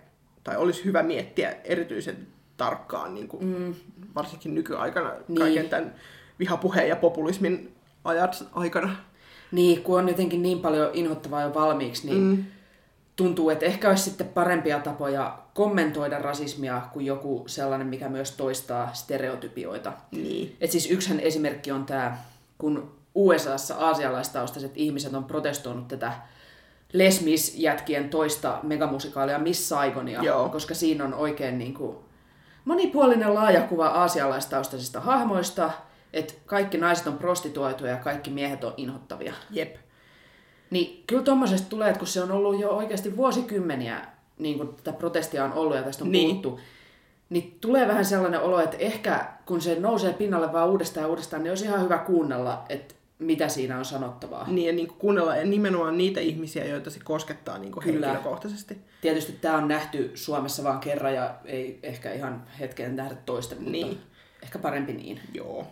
tai 0.49 0.57
olisi 0.57 0.85
hyvä 0.85 1.03
miettiä 1.03 1.55
erityisen 1.63 2.27
tarkkaan, 2.57 3.13
niin 3.13 3.27
kuin, 3.27 3.45
mm. 3.45 3.75
varsinkin 4.15 4.55
nykyaikana, 4.55 5.11
Niin. 5.27 5.39
kaiken 5.39 5.69
tämän 5.69 5.95
vihapuheen 6.39 6.89
ja 6.89 6.95
populismin 6.95 7.75
ajat 8.03 8.45
aikana. 8.51 8.95
Niin, 9.51 9.83
kun 9.83 9.99
on 9.99 10.09
jotenkin 10.09 10.41
niin 10.41 10.59
paljon 10.59 10.89
inhottavaa 10.93 11.41
jo 11.41 11.53
valmiiksi, 11.53 12.07
niin 12.07 12.21
mm. 12.21 12.45
tuntuu, 13.15 13.49
että 13.49 13.65
ehkä 13.65 13.89
olisi 13.89 14.03
sitten 14.03 14.27
parempia 14.27 14.79
tapoja 14.79 15.37
kommentoida 15.53 16.19
rasismia 16.19 16.81
kuin 16.93 17.05
joku 17.05 17.43
sellainen, 17.47 17.87
mikä 17.87 18.09
myös 18.09 18.31
toistaa 18.31 18.93
stereotypioita. 18.93 19.93
Niin. 20.11 20.55
Et 20.61 20.71
siis 20.71 20.91
yksihän 20.91 21.19
esimerkki 21.19 21.71
on 21.71 21.85
tämä, 21.85 22.17
kun 22.57 22.91
USAssa 23.15 23.75
aasialaistaustaiset 23.75 24.71
ihmiset 24.75 25.13
on 25.13 25.23
protestoinut 25.23 25.87
tätä 25.87 26.13
Les 26.93 27.21
Mis-jätkien 27.21 28.09
toista 28.09 28.59
megamusikaalia 28.63 29.39
Miss 29.39 29.69
Saigonia, 29.69 30.23
Joo. 30.23 30.49
koska 30.49 30.73
siinä 30.73 31.03
on 31.03 31.13
oikein 31.13 31.57
niin 31.57 31.73
kuin 31.73 31.97
monipuolinen 32.65 33.33
laaja 33.33 33.61
kuva 33.61 33.87
aasialaistaustaisista 33.87 34.99
hahmoista, 34.99 35.71
että 36.13 36.33
kaikki 36.45 36.77
naiset 36.77 37.07
on 37.07 37.17
prostituoituja 37.17 37.91
ja 37.91 37.97
kaikki 37.97 38.29
miehet 38.29 38.63
on 38.63 38.73
inhottavia. 38.77 39.33
Jep. 39.49 39.75
Niin 40.69 41.03
kyllä 41.07 41.23
tuommoisesta 41.23 41.69
tulee, 41.69 41.87
että 41.87 41.99
kun 41.99 42.07
se 42.07 42.23
on 42.23 42.31
ollut 42.31 42.59
jo 42.59 42.69
oikeasti 42.69 43.17
vuosikymmeniä, 43.17 44.01
niin 44.37 44.57
kun 44.57 44.75
tätä 44.83 44.97
protestia 44.97 45.45
on 45.45 45.53
ollut 45.53 45.75
ja 45.75 45.83
tästä 45.83 46.03
on 46.03 46.11
niin. 46.11 46.27
puhuttu, 46.29 46.59
niin 47.29 47.57
tulee 47.61 47.87
vähän 47.87 48.05
sellainen 48.05 48.41
olo, 48.41 48.59
että 48.59 48.77
ehkä 48.77 49.25
kun 49.45 49.61
se 49.61 49.79
nousee 49.79 50.13
pinnalle 50.13 50.53
vaan 50.53 50.69
uudestaan 50.69 51.03
ja 51.03 51.09
uudestaan, 51.09 51.43
niin 51.43 51.51
olisi 51.51 51.65
ihan 51.65 51.83
hyvä 51.83 51.97
kuunnella, 51.97 52.65
että 52.69 52.95
mitä 53.19 53.47
siinä 53.47 53.77
on 53.77 53.85
sanottavaa. 53.85 54.47
Niin, 54.51 54.67
ja 54.67 54.73
niin 54.73 54.87
kuin 54.87 54.97
kuunnella 54.99 55.35
ja 55.35 55.45
nimenomaan 55.45 55.97
niitä 55.97 56.19
ihmisiä, 56.19 56.65
joita 56.65 56.89
se 56.89 56.99
koskettaa 57.03 57.57
niin 57.57 57.71
kuin 57.71 57.83
Kyllä. 57.83 58.07
henkilökohtaisesti. 58.07 58.77
Tietysti 59.01 59.31
tämä 59.31 59.57
on 59.57 59.67
nähty 59.67 60.11
Suomessa 60.15 60.63
vaan 60.63 60.79
kerran 60.79 61.13
ja 61.13 61.35
ei 61.45 61.79
ehkä 61.83 62.13
ihan 62.13 62.43
hetken 62.59 62.95
nähdä 62.95 63.15
toista, 63.25 63.55
mutta 63.55 63.71
Niin. 63.71 63.99
ehkä 64.43 64.59
parempi 64.59 64.93
niin. 64.93 65.19
Joo. 65.33 65.67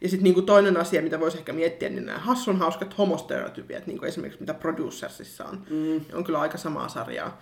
Ja 0.00 0.08
sitten 0.08 0.24
niinku 0.24 0.42
toinen 0.42 0.76
asia, 0.76 1.02
mitä 1.02 1.20
voisi 1.20 1.38
ehkä 1.38 1.52
miettiä, 1.52 1.88
niin 1.88 2.06
nämä 2.06 2.18
hassun 2.18 2.58
hauskat 2.58 2.98
homostereotypiat, 2.98 3.86
niin 3.86 3.98
kuin 3.98 4.08
esimerkiksi 4.08 4.40
mitä 4.40 4.54
Producersissa 4.54 5.44
on, 5.44 5.66
mm. 5.70 6.00
on 6.12 6.24
kyllä 6.24 6.40
aika 6.40 6.58
samaa 6.58 6.88
sarjaa. 6.88 7.40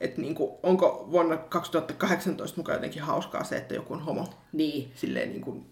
Että 0.00 0.20
niinku, 0.20 0.58
onko 0.62 1.08
vuonna 1.10 1.36
2018 1.36 2.56
mukaan 2.56 2.76
jotenkin 2.76 3.02
hauskaa 3.02 3.44
se, 3.44 3.56
että 3.56 3.74
joku 3.74 3.94
on 3.94 4.00
homo? 4.00 4.26
Niin, 4.52 4.92
Silleen 4.94 5.28
niinku, 5.28 5.66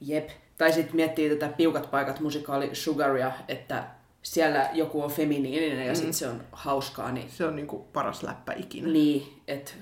jep. 0.00 0.28
Tai 0.58 0.72
sitten 0.72 0.96
miettii 0.96 1.30
tätä 1.30 1.56
Piukat 1.56 1.90
paikat 1.90 2.20
musikaali 2.20 2.70
Sugaria, 2.72 3.32
että 3.48 3.84
siellä 4.22 4.70
joku 4.72 5.02
on 5.02 5.10
feminiininen 5.10 5.86
ja 5.86 5.92
mm. 5.92 5.96
sitten 5.96 6.14
se 6.14 6.28
on 6.28 6.44
hauskaa, 6.52 7.12
niin 7.12 7.30
se 7.30 7.44
on 7.44 7.56
niinku 7.56 7.88
paras 7.92 8.22
läppä 8.22 8.52
ikinä. 8.52 8.88
Niin, 8.88 9.42
että 9.48 9.72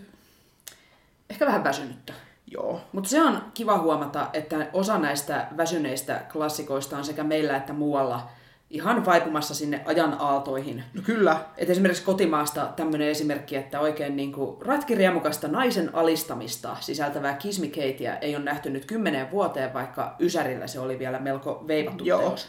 ehkä 1.31 1.47
vähän 1.47 1.65
väsynyttä. 1.65 2.13
Joo. 2.51 2.81
Mutta 2.93 3.11
se 3.11 3.23
on 3.23 3.43
kiva 3.55 3.79
huomata, 3.79 4.31
että 4.33 4.67
osa 4.73 4.99
näistä 4.99 5.49
väsyneistä 5.57 6.25
klassikoista 6.33 6.99
on 6.99 7.05
sekä 7.05 7.25
meillä 7.25 7.57
että 7.57 7.73
muualla 7.73 8.29
ihan 8.71 9.07
vaipumassa 9.07 9.55
sinne 9.55 9.83
ajan 9.85 10.17
aaltoihin. 10.19 10.85
No 10.95 11.03
kyllä. 11.05 11.45
Et 11.57 11.71
esimerkiksi 11.71 12.05
kotimaasta 12.05 12.73
tämmöinen 12.77 13.09
esimerkki, 13.09 13.57
että 13.57 13.81
oikein 13.81 14.17
niinku 14.17 14.59
ratkiriemukasta 14.61 15.49
naisen 15.49 15.95
alistamista 15.95 16.77
sisältävää 16.81 17.35
kismikeitiä 17.35 18.17
ei 18.17 18.37
ole 18.37 18.45
nähty 18.45 18.71
nyt 18.71 18.85
kymmeneen 18.85 19.31
vuoteen, 19.31 19.75
vaikka 19.75 20.17
Ysärillä 20.21 20.67
se 20.67 20.81
oli 20.81 20.99
vielä 20.99 21.19
melko 21.19 21.65
veivattu 21.69 22.05
Joo. 22.05 22.21
teos. 22.21 22.49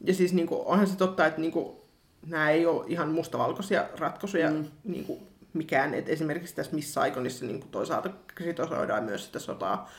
Ja 0.00 0.14
siis 0.14 0.32
niinku, 0.32 0.62
onhan 0.66 0.86
se 0.86 0.96
totta, 0.96 1.26
että 1.26 1.40
niinku, 1.40 1.84
nämä 2.26 2.50
ei 2.50 2.66
ole 2.66 2.84
ihan 2.86 3.08
mustavalkoisia 3.08 3.84
ratkaisuja 3.98 4.50
mm. 4.50 4.64
niinku, 4.84 5.18
mikään. 5.52 5.94
Et 5.94 6.08
esimerkiksi 6.08 6.54
tässä 6.54 6.74
Miss 6.74 6.94
Saigonissa 6.94 7.44
niinku, 7.46 7.66
toisaalta 7.70 8.10
kritisoidaan 8.26 9.04
myös 9.04 9.24
sitä 9.24 9.38
sotaa 9.38 9.90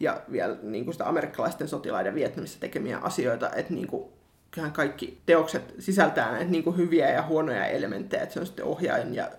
ja 0.00 0.22
vielä 0.32 0.56
niinku, 0.62 0.92
sitä 0.92 1.08
amerikkalaisten 1.08 1.68
sotilaiden 1.68 2.14
Vietnamissa 2.14 2.60
tekemiä 2.60 2.98
asioita. 2.98 3.50
Että 3.50 3.74
niinku, 3.74 4.12
kyllähän 4.52 4.72
kaikki 4.72 5.20
teokset 5.26 5.74
sisältää 5.78 6.32
näitä 6.32 6.50
niinku, 6.50 6.72
hyviä 6.72 7.10
ja 7.10 7.22
huonoja 7.22 7.66
elementtejä. 7.66 8.22
Että 8.22 8.32
se 8.32 8.40
on 8.40 8.46
sitten 8.46 8.64
ohjaajan 8.64 9.14
ja 9.14 9.30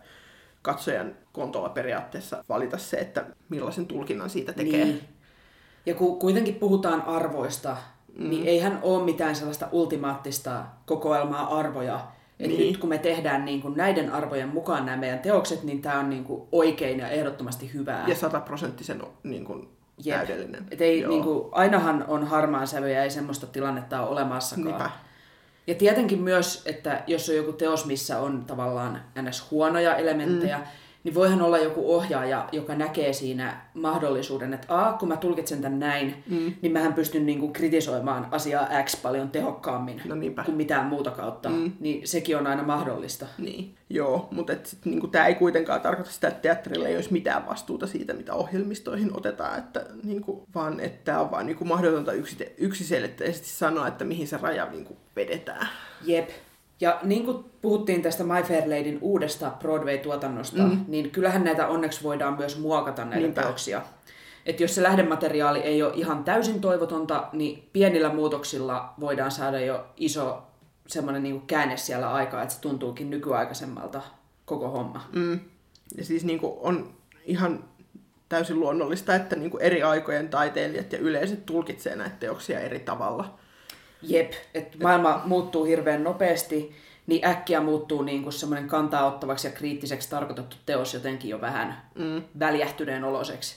katsojan 0.62 1.16
kontolla 1.32 1.70
periaatteessa 1.70 2.44
valita 2.50 2.78
se, 2.78 2.98
että 2.98 3.26
millaisen 3.50 3.86
tulkinnan 3.86 4.30
siitä 4.30 4.54
tekee. 4.54 4.86
Niin. 4.86 5.02
Ja 5.86 5.96
kun 5.96 6.20
kuitenkin 6.20 6.56
puhutaan 6.56 7.02
arvoista, 7.02 7.78
mm. 8.18 8.30
niin 8.30 8.48
eihän 8.48 8.80
ole 8.82 9.04
mitään 9.04 9.36
sellaista 9.36 9.68
ultimaattista 9.72 10.66
kokoelmaa 10.86 11.60
arvoja. 11.60 12.08
Et 12.40 12.48
Niin. 12.48 12.58
niin. 12.58 12.72
nyt 12.72 12.82
kun 12.82 12.90
me 12.90 12.98
tehdään 12.98 13.46
niin 13.46 13.62
kuin 13.62 13.78
näiden 13.78 14.12
arvojen 14.12 14.50
mukaan 14.50 14.86
nämä 14.86 14.98
meidän 14.98 15.20
teokset, 15.20 15.64
niin 15.64 15.82
tämä 15.82 16.00
on 16.00 16.10
niin 16.10 16.24
kuin 16.24 16.48
oikein 16.52 17.00
ja 17.00 17.10
ehdottomasti 17.10 17.74
hyvää. 17.74 18.08
Ja 18.08 18.16
sataprosenttisen 18.16 19.02
niin 19.24 19.46
kuin, 19.46 19.70
Jep. 20.06 20.18
täydellinen. 20.18 20.66
Et 20.72 20.82
ei, 20.82 21.08
niin 21.08 21.24
kuin, 21.24 21.50
ainahan 21.52 22.06
on 22.08 22.28
harmaan 22.28 22.68
sävyjä, 22.68 23.04
ei 23.04 23.10
semmoista 23.10 23.48
tilannetta 23.48 24.02
ole 24.02 24.10
olemassakaan. 24.10 24.66
Niinpä. 24.66 24.90
Ja 25.68 25.76
tietenkin 25.76 26.22
myös, 26.22 26.62
että 26.66 27.04
jos 27.08 27.30
on 27.30 27.36
joku 27.36 27.54
teos, 27.54 27.86
missä 27.86 28.20
on 28.20 28.46
tavallaan 28.46 29.02
ns. 29.22 29.52
huonoja 29.52 29.96
elementtejä, 29.96 30.58
mm. 30.58 30.64
Niin 31.04 31.14
voihan 31.16 31.42
olla 31.42 31.58
joku 31.58 31.94
ohjaaja, 31.96 32.50
joka 32.52 32.76
näkee 32.76 33.14
siinä 33.14 33.62
mahdollisuuden, 33.74 34.54
että 34.54 34.68
A, 34.88 34.94
kun 34.94 35.08
mä 35.08 35.18
tulkitsen 35.18 35.62
tämän 35.62 35.80
näin, 35.80 36.24
mm. 36.30 36.54
niin 36.62 36.72
mähän 36.72 36.94
pystyn 36.94 37.26
niinku 37.26 37.48
kritisoimaan 37.48 38.28
asiaa 38.32 38.68
X 38.84 39.02
paljon 39.02 39.30
tehokkaammin 39.30 40.02
No 40.06 40.16
niinpä. 40.16 40.44
kuin 40.44 40.58
mitään 40.58 40.86
muuta 40.86 41.12
kautta. 41.12 41.50
Mm. 41.50 41.72
Niin 41.80 42.08
sekin 42.08 42.38
on 42.38 42.48
aina 42.48 42.64
mahdollista. 42.64 43.26
Niin, 43.38 43.76
joo, 43.90 44.28
mutta 44.32 44.54
niinku, 44.86 45.08
tämä 45.08 45.28
ei 45.28 45.36
kuitenkaan 45.36 45.82
tarkoita 45.82 46.12
sitä, 46.12 46.28
että 46.28 46.42
teatterilla 46.42 46.88
ei 46.88 46.96
olisi 46.96 47.14
mitään 47.14 47.48
vastuuta 47.48 47.88
siitä, 47.88 48.14
mitä 48.14 48.34
ohjelmistoihin 48.34 49.18
otetaan, 49.18 49.60
että, 49.60 49.86
niinku, 50.04 50.44
vaan 50.56 50.80
että 50.80 51.00
tämä 51.04 51.20
on 51.20 51.32
vain 51.32 51.46
niinku, 51.46 51.66
mahdotonta 51.66 52.12
yksite- 52.12 52.54
yksiselitteisesti 52.58 53.48
sanoa, 53.48 53.88
että 53.88 54.06
mihin 54.06 54.28
se 54.28 54.38
raja 54.38 54.66
niinku, 54.66 54.98
vedetään. 55.16 55.68
Jep. 56.06 56.30
Ja 56.84 57.00
niin 57.04 57.26
kuin 57.26 57.46
puhuttiin 57.62 58.02
tästä 58.02 58.24
My 58.24 58.44
Fair 58.48 58.64
Ladyn 58.64 58.98
uudesta 59.02 59.52
Broadway-tuotannosta, 59.60 60.64
mm. 60.64 60.86
niin 60.88 61.12
kyllähän 61.12 61.44
näitä 61.44 61.68
onneksi 61.68 62.04
voidaan 62.04 62.38
myös 62.38 62.60
muokata 62.60 63.06
näitä 63.06 63.20
Niinpä. 63.20 63.42
teoksia. 63.42 63.82
Että 64.46 64.64
jos 64.64 64.76
se 64.76 64.84
lähdemateriaali 64.84 65.60
ei 65.60 65.84
ole 65.84 65.94
ihan 65.96 66.24
täysin 66.24 66.62
toivotonta, 66.62 67.28
niin 67.34 67.70
pienillä 67.74 68.14
muutoksilla 68.14 68.94
voidaan 69.00 69.32
saada 69.32 69.60
jo 69.60 69.86
iso 69.98 70.44
semmoinen 70.88 71.24
niin 71.24 71.42
käänne 71.42 71.78
siellä 71.78 72.14
aikaa, 72.14 72.42
että 72.42 72.54
se 72.54 72.62
tuntuukin 72.62 73.10
nykyaikaisemmalta 73.10 74.02
koko 74.46 74.70
homma. 74.70 75.10
Mm. 75.16 75.40
Ja 75.98 76.06
siis 76.06 76.24
niinku, 76.24 76.60
on 76.62 76.94
ihan 77.26 77.64
täysin 78.30 78.60
luonnollista, 78.60 79.16
että 79.16 79.36
niinku, 79.36 79.58
eri 79.58 79.84
aikojen 79.84 80.30
taiteilijat 80.30 80.94
ja 80.94 81.00
yleiset 81.00 81.46
tulkitsee 81.46 81.96
näitä 81.96 82.16
teoksia 82.20 82.60
eri 82.60 82.80
tavalla. 82.80 83.40
Jep, 84.04 84.34
että 84.54 84.78
maailma 84.82 85.22
muuttuu 85.26 85.64
hirveän 85.64 86.04
nopeasti, 86.04 86.76
niin 87.08 87.28
äkkiä 87.28 87.62
muuttuu 87.62 88.02
niin 88.02 88.24
kuin 88.24 88.34
semmoinen 88.34 88.68
kantaa 88.68 89.08
ottavaksi 89.08 89.48
ja 89.48 89.54
kriittiseksi 89.54 90.10
tarkoitettu 90.10 90.58
teos 90.66 90.94
jotenkin 90.94 91.30
jo 91.30 91.42
vähän 91.42 91.82
mm. 91.96 92.24
väljähtyneen 92.40 93.04
oloseksi. 93.04 93.56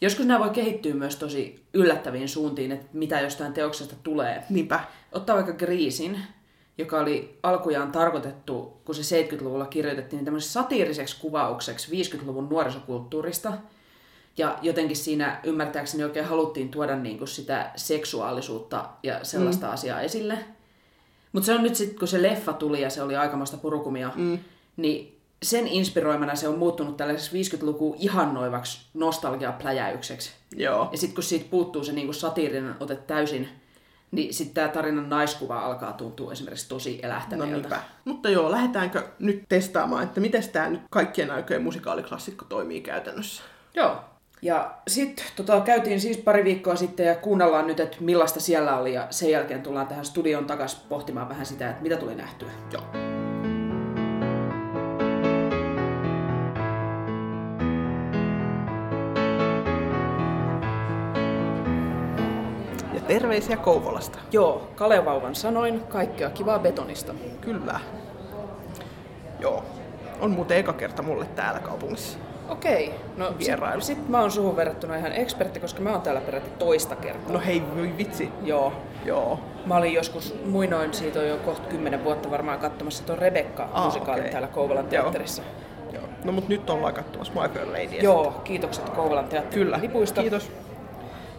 Joskus 0.00 0.26
nämä 0.26 0.40
voi 0.40 0.50
kehittyä 0.50 0.94
myös 0.94 1.16
tosi 1.16 1.64
yllättäviin 1.74 2.28
suuntiin, 2.28 2.72
että 2.72 2.86
mitä 2.92 3.20
jostain 3.20 3.52
teoksesta 3.52 3.96
tulee. 4.02 4.44
Niinpä. 4.50 4.80
Ottaa 5.12 5.36
vaikka 5.36 5.52
Griisin, 5.52 6.18
joka 6.78 7.00
oli 7.00 7.38
alkujaan 7.42 7.92
tarkoitettu, 7.92 8.80
kun 8.84 8.94
se 8.94 9.22
70-luvulla 9.22 9.66
kirjoitettiin, 9.66 10.18
niin 10.18 10.24
tämmöiseksi 10.24 10.52
satiiriseksi 10.52 11.20
kuvaukseksi 11.20 12.04
50-luvun 12.04 12.48
nuorisokulttuurista. 12.48 13.52
Ja 14.38 14.58
jotenkin 14.62 14.96
siinä 14.96 15.40
ymmärtääkseni 15.44 16.04
oikein 16.04 16.26
haluttiin 16.26 16.68
tuoda 16.68 16.96
niin 16.96 17.18
kuin 17.18 17.28
sitä 17.28 17.70
seksuaalisuutta 17.76 18.88
ja 19.02 19.24
sellaista 19.24 19.66
mm. 19.66 19.72
asiaa 19.72 20.00
esille. 20.00 20.38
Mutta 21.32 21.46
se 21.46 21.54
on 21.54 21.62
nyt 21.62 21.74
sitten, 21.74 21.98
kun 21.98 22.08
se 22.08 22.22
leffa 22.22 22.52
tuli 22.52 22.80
ja 22.80 22.90
se 22.90 23.02
oli 23.02 23.16
aikamoista 23.16 23.56
purukumia, 23.56 24.12
mm. 24.16 24.38
niin 24.76 25.20
sen 25.42 25.68
inspiroimana 25.68 26.34
se 26.34 26.48
on 26.48 26.58
muuttunut 26.58 26.96
tällaiseksi 26.96 27.56
50-lukuun 27.56 27.96
ihannoivaksi 27.98 28.86
nostalgiapläjäykseksi. 28.94 30.30
Joo. 30.56 30.88
Ja 30.92 30.98
sitten 30.98 31.14
kun 31.14 31.24
siitä 31.24 31.46
puuttuu 31.50 31.84
se 31.84 31.92
niinku 31.92 32.12
satiirinen 32.12 32.74
ote 32.80 32.96
täysin, 32.96 33.48
niin 34.10 34.34
sitten 34.34 34.54
tämä 34.54 34.68
tarinan 34.68 35.08
naiskuva 35.08 35.60
alkaa 35.60 35.92
tuntua 35.92 36.32
esimerkiksi 36.32 36.68
tosi 36.68 37.00
No 37.02 37.08
elähtäneeltä. 37.08 37.54
niinpä. 37.54 37.80
Mutta 38.04 38.30
joo, 38.30 38.50
lähdetäänkö 38.50 39.08
nyt 39.18 39.42
testaamaan, 39.48 40.04
että 40.04 40.20
miten 40.20 40.48
tämä 40.48 40.70
nyt 40.70 40.80
kaikkien 40.90 41.30
aikojen 41.30 41.62
musikaaliklassikko 41.62 42.44
toimii 42.44 42.80
käytännössä? 42.80 43.42
Joo. 43.74 43.96
Ja 44.42 44.74
sitten 44.88 45.24
tota, 45.36 45.60
käytiin 45.60 46.00
siis 46.00 46.16
pari 46.16 46.44
viikkoa 46.44 46.76
sitten 46.76 47.06
ja 47.06 47.14
kuunnellaan 47.14 47.66
nyt, 47.66 47.80
että 47.80 47.96
millaista 48.00 48.40
siellä 48.40 48.78
oli. 48.78 48.94
Ja 48.94 49.06
sen 49.10 49.30
jälkeen 49.30 49.62
tullaan 49.62 49.86
tähän 49.86 50.04
studioon 50.04 50.46
takaisin 50.46 50.80
pohtimaan 50.88 51.28
vähän 51.28 51.46
sitä, 51.46 51.70
että 51.70 51.82
mitä 51.82 51.96
tuli 51.96 52.14
nähtyä. 52.14 52.50
Joo. 52.72 52.82
Ja 62.94 63.00
terveisiä 63.06 63.56
Kouvolasta. 63.56 64.18
Joo, 64.32 64.70
Kalevauvan 64.74 65.34
sanoin, 65.34 65.80
kaikkea 65.80 66.30
kivaa 66.30 66.58
betonista. 66.58 67.14
Kyllä. 67.40 67.80
Joo. 69.40 69.64
On 70.20 70.30
muuten 70.30 70.56
eka 70.58 70.72
kerta 70.72 71.02
mulle 71.02 71.26
täällä 71.26 71.60
kaupungissa. 71.60 72.25
Okei, 72.48 72.94
no 73.16 73.34
Vierailu. 73.38 73.80
sit, 73.80 73.96
sit 73.98 74.08
mä 74.08 74.20
oon 74.20 74.30
suhun 74.30 74.56
verrattuna 74.56 74.96
ihan 74.96 75.12
ekspertti, 75.12 75.60
koska 75.60 75.80
mä 75.80 75.90
oon 75.92 76.00
täällä 76.02 76.20
peräti 76.20 76.50
toista 76.58 76.96
kertaa. 76.96 77.32
No 77.32 77.40
hei, 77.46 77.62
voi 77.76 77.92
vitsi. 77.98 78.28
Joo, 78.44 78.72
Joo. 79.04 79.40
Mä 79.66 79.76
olin 79.76 79.94
joskus 79.94 80.34
muinoin, 80.44 80.94
siitä 80.94 81.18
on 81.20 81.28
jo 81.28 81.36
kohta 81.36 81.68
kymmenen 81.68 82.04
vuotta 82.04 82.30
varmaan 82.30 82.58
katsomassa 82.58 83.04
tuon 83.04 83.18
Rebekka-musikaalin 83.18 84.20
okei. 84.20 84.32
täällä 84.32 84.48
Kouvolan 84.48 84.84
Joo. 84.84 84.90
teatterissa. 84.90 85.42
Joo. 85.92 86.02
No 86.24 86.32
mut 86.32 86.48
nyt 86.48 86.70
ollaan 86.70 86.94
katsomassa 86.94 87.32
My 87.32 87.48
Fair 87.48 87.66
Lady. 87.68 87.96
Joo, 88.02 88.40
kiitokset 88.44 88.88
Kouvolan 88.88 89.24
teatterin 89.28 89.64
Kyllä. 89.66 89.78
lipuista. 89.82 90.20
Kiitos. 90.20 90.50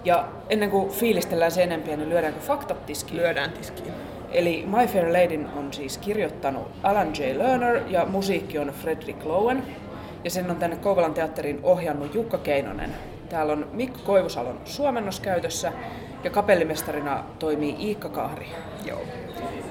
Ja 0.05 0.25
ennen 0.49 0.69
kuin 0.71 0.89
fiilistellään 0.89 1.51
se 1.51 1.63
enempiä, 1.63 1.97
niin 1.97 2.09
lyödäänkö 2.09 2.39
faktat 2.39 2.85
tiskiin? 2.85 3.17
Lyödään 3.17 3.51
tiskiin. 3.51 3.93
Eli 4.31 4.65
My 4.67 4.87
Fair 4.87 5.07
Ladyn 5.13 5.47
on 5.57 5.73
siis 5.73 5.97
kirjoittanut 5.97 6.67
Alan 6.83 7.07
J. 7.19 7.37
Lerner 7.37 7.79
ja 7.87 8.05
musiikki 8.05 8.59
on 8.59 8.67
Frederick 8.81 9.25
Lowen. 9.25 9.63
Ja 10.27 10.31
sen 10.31 10.51
on 10.51 10.57
tänne 10.57 10.75
Kouvolan 10.75 11.13
teatteriin 11.13 11.59
ohjannut 11.63 12.15
Jukka 12.15 12.37
Keinonen. 12.37 12.95
Täällä 13.29 13.53
on 13.53 13.67
Mikko 13.73 13.99
Koivusalon 14.05 14.59
suomennos 14.65 15.19
käytössä 15.19 15.73
ja 16.23 16.29
kapellimestarina 16.29 17.23
toimii 17.39 17.75
Iikka 17.79 18.09
Kahri. 18.09 18.47
Joo. 18.85 19.01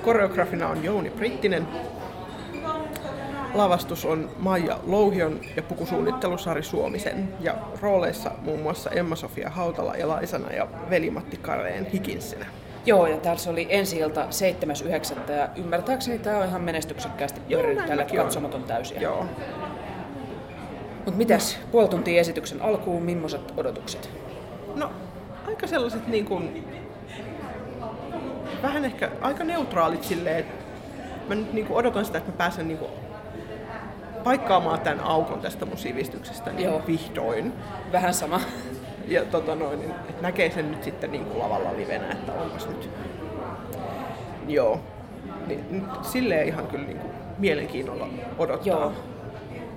Koreografina 0.05 0.69
on 0.69 0.85
Jouni 0.85 1.11
Brittinen. 1.11 1.69
Lavastus 3.55 4.05
on 4.05 4.31
Maija 4.39 4.79
Louhion 4.87 5.41
ja 5.57 5.63
pukusuunnittelu 5.63 6.39
Sari 6.39 6.63
Suomisen. 6.63 7.29
Ja 7.41 7.55
rooleissa 7.81 8.31
muun 8.43 8.61
muassa 8.61 8.91
Emma-Sofia 8.91 9.51
Hautala 9.51 9.95
Elaisana 9.95 10.53
ja 10.53 10.69
Veli-Matti 10.91 11.37
Kareen 11.37 11.87
Hikinsinä. 11.87 12.47
Joo, 12.87 13.07
ja 13.07 13.17
täällä 13.17 13.39
se 13.39 13.51
oli 13.51 13.67
ensi 13.71 13.99
ilta 13.99 14.27
7.9. 15.27 15.33
ja 15.33 15.49
ymmärtääkseni 15.57 16.19
tämä 16.19 16.39
on 16.39 16.49
ihan 16.49 16.63
menestyksekkäästi 16.63 17.41
pyörinyt 17.49 17.91
olen. 17.91 18.07
katsomaton 18.17 18.63
täysiä. 18.63 19.01
Joo. 19.01 19.27
Mutta 21.07 21.19
mitäs 21.19 21.59
puoli 21.73 21.89
tuntia 21.89 22.21
esityksen 22.21 22.63
alkuun, 22.63 23.03
millaiset 23.03 23.53
odotukset? 23.57 24.11
No, 24.75 24.91
aika 25.49 25.67
sellaiset 25.67 26.07
niin 26.07 26.25
kuin, 26.25 26.65
vähän 28.63 28.85
ehkä 28.85 29.11
aika 29.21 29.45
neutraalit 29.45 30.05
silleen, 30.05 30.39
että 30.39 30.65
mä 31.29 31.35
nyt 31.35 31.53
niin 31.53 31.67
kuin 31.67 31.77
odotan 31.77 32.05
sitä, 32.05 32.19
että 32.19 32.31
mä 32.31 32.37
pääsen 32.37 32.69
niin 32.69 32.79
kuin 32.79 32.91
paikkaamaan 34.25 34.81
tämän 34.81 35.01
aukon 35.01 35.41
tästä 35.41 35.67
mun 35.67 35.79
sivistyksestä 35.79 36.53
niin 36.53 36.65
Joo. 36.65 36.83
vihdoin. 36.87 37.53
Vähän 37.93 38.15
sama. 38.15 38.41
Ja 39.09 39.25
tota 39.25 39.55
noin, 39.55 39.83
että 39.83 40.23
näkee 40.23 40.51
sen 40.51 40.71
nyt 40.71 40.85
sitten 40.85 41.13
niin 41.13 41.25
kuin 41.25 41.39
lavalla 41.39 41.77
livenä, 41.77 42.11
että 42.13 42.33
onpas 42.33 42.69
nyt. 42.69 42.91
Joo. 44.49 44.81
Niin, 45.47 45.65
nyt 45.71 46.05
silleen 46.05 46.49
ihan 46.49 46.67
kyllä 46.67 46.87
niin 46.87 46.99
kuin 46.99 47.13
mielenkiinnolla 47.39 48.09
odottaa. 48.39 48.67
Joo. 48.67 48.93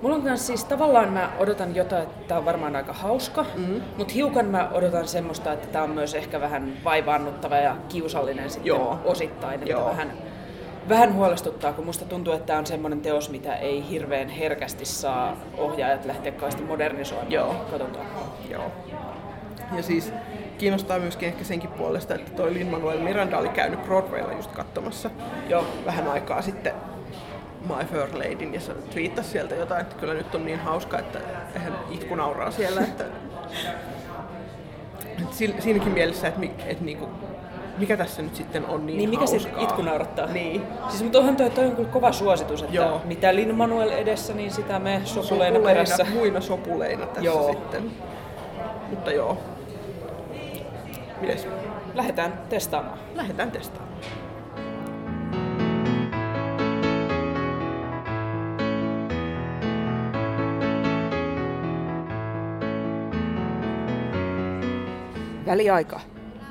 Mulla 0.02 0.16
on 0.16 0.22
kanssa 0.22 0.46
siis 0.46 0.64
tavallaan 0.64 1.12
mä 1.12 1.30
odotan 1.38 1.74
jotain, 1.74 2.02
että 2.02 2.28
tää 2.28 2.38
on 2.38 2.44
varmaan 2.44 2.76
aika 2.76 2.92
hauska, 2.92 3.42
mm-hmm. 3.42 3.80
mutta 3.96 4.14
hiukan 4.14 4.46
mä 4.46 4.68
odotan 4.72 5.08
semmoista, 5.08 5.52
että 5.52 5.68
tää 5.68 5.82
on 5.82 5.90
myös 5.90 6.14
ehkä 6.14 6.40
vähän 6.40 6.72
vaivaannuttava 6.84 7.56
ja 7.56 7.76
kiusallinen 7.88 8.50
sitten 8.50 8.66
Joo. 8.66 8.98
osittain. 9.04 9.54
Että 9.54 9.70
Joo. 9.70 9.84
vähän, 9.84 10.12
vähän 10.88 11.14
huolestuttaa, 11.14 11.72
kun 11.72 11.84
musta 11.84 12.04
tuntuu, 12.04 12.32
että 12.32 12.46
tää 12.46 12.58
on 12.58 12.66
semmoinen 12.66 13.00
teos, 13.00 13.30
mitä 13.30 13.56
ei 13.56 13.84
hirveän 13.90 14.28
herkästi 14.28 14.84
saa 14.84 15.36
ohjaajat 15.58 16.04
lähteä 16.04 16.32
kauheasti 16.32 16.62
modernisoimaan. 16.62 17.32
Joo. 17.32 17.54
Katsotaan. 17.70 18.06
Joo. 18.50 18.72
Ja 19.76 19.82
siis 19.82 20.12
kiinnostaa 20.58 20.98
myöskin 20.98 21.28
ehkä 21.28 21.44
senkin 21.44 21.70
puolesta, 21.70 22.14
että 22.14 22.30
toi 22.30 22.54
Lin-Manuel 22.54 22.98
Miranda 22.98 23.38
oli 23.38 23.48
käynyt 23.48 23.84
Broadwaylla 23.84 24.32
just 24.32 24.50
katsomassa 24.50 25.10
Joo. 25.48 25.64
vähän 25.86 26.08
aikaa 26.08 26.42
sitten 26.42 26.72
My 27.76 27.84
Fair 27.84 28.08
Ladyn 28.18 28.54
ja 28.54 28.60
se 28.60 28.72
twiittasi 28.74 29.28
sieltä 29.30 29.54
jotain, 29.54 29.80
että 29.80 29.96
kyllä 29.96 30.14
nyt 30.14 30.34
on 30.34 30.44
niin 30.44 30.58
hauska, 30.60 30.98
että 30.98 31.18
eihän 31.54 31.72
itku 31.90 32.14
nauraa 32.14 32.50
siellä, 32.50 32.80
että, 32.80 33.04
että 35.04 35.34
si- 35.36 35.54
siinäkin 35.58 35.92
mielessä, 35.92 36.28
että, 36.28 36.40
mi, 36.40 36.52
että 36.66 36.84
niinku, 36.84 37.08
mikä 37.78 37.96
tässä 37.96 38.22
nyt 38.22 38.36
sitten 38.36 38.66
on 38.66 38.86
niin, 38.86 38.96
Niin 38.98 39.10
mikä 39.10 39.26
se 39.26 39.38
hauskaa. 39.38 39.62
itku 39.62 39.82
naurattaa? 39.82 40.26
Niin. 40.26 40.62
Siis 40.88 41.02
mutta 41.02 41.18
onhan 41.18 41.36
toi, 41.36 41.50
toi 41.50 41.64
on 41.66 41.76
kyllä 41.76 41.88
kova 41.88 42.12
suositus, 42.12 42.62
että 42.62 42.74
Joo. 42.76 43.00
mitä 43.04 43.34
Lin 43.34 43.54
Manuel 43.54 43.90
edessä, 43.90 44.34
niin 44.34 44.50
sitä 44.50 44.78
me 44.78 45.00
sopuleina 45.04 45.60
perässä. 45.60 46.06
muina 46.14 46.40
sopuleina 46.40 47.06
tässä 47.06 47.20
Joo. 47.24 47.52
sitten. 47.52 47.90
Mutta 48.90 49.12
joo. 49.12 49.38
Mites? 51.20 51.46
Lähdetään 51.94 52.32
testaamaan. 52.48 52.98
Lähdetään 53.14 53.50
testaamaan. 53.50 53.89
Väliaika. 65.50 66.00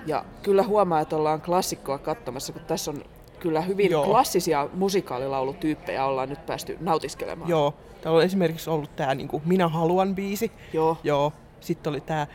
Ja 0.05 0.25
kyllä 0.43 0.63
huomaa, 0.63 0.99
että 0.99 1.15
ollaan 1.15 1.41
klassikkoa 1.41 1.97
katsomassa, 1.97 2.53
kun 2.53 2.61
tässä 2.67 2.91
on 2.91 3.03
kyllä 3.39 3.61
hyvin 3.61 3.91
Joo. 3.91 4.05
Klassisia 4.05 4.69
musikaalilaulutyyppejä 4.73 6.05
ollaan 6.05 6.29
nyt 6.29 6.45
päästy 6.45 6.77
nautiskelemaan. 6.79 7.49
Joo, 7.49 7.73
täällä 8.01 8.17
on 8.17 8.23
esimerkiksi 8.23 8.69
ollut 8.69 8.95
tää 8.95 9.15
niinku 9.15 9.41
Minä 9.45 9.67
haluan 9.67 10.15
biisi. 10.15 10.51
Joo. 10.73 10.97
Joo. 11.03 11.33
Sitten 11.59 11.91
oli 11.91 12.01
tää 12.01 12.27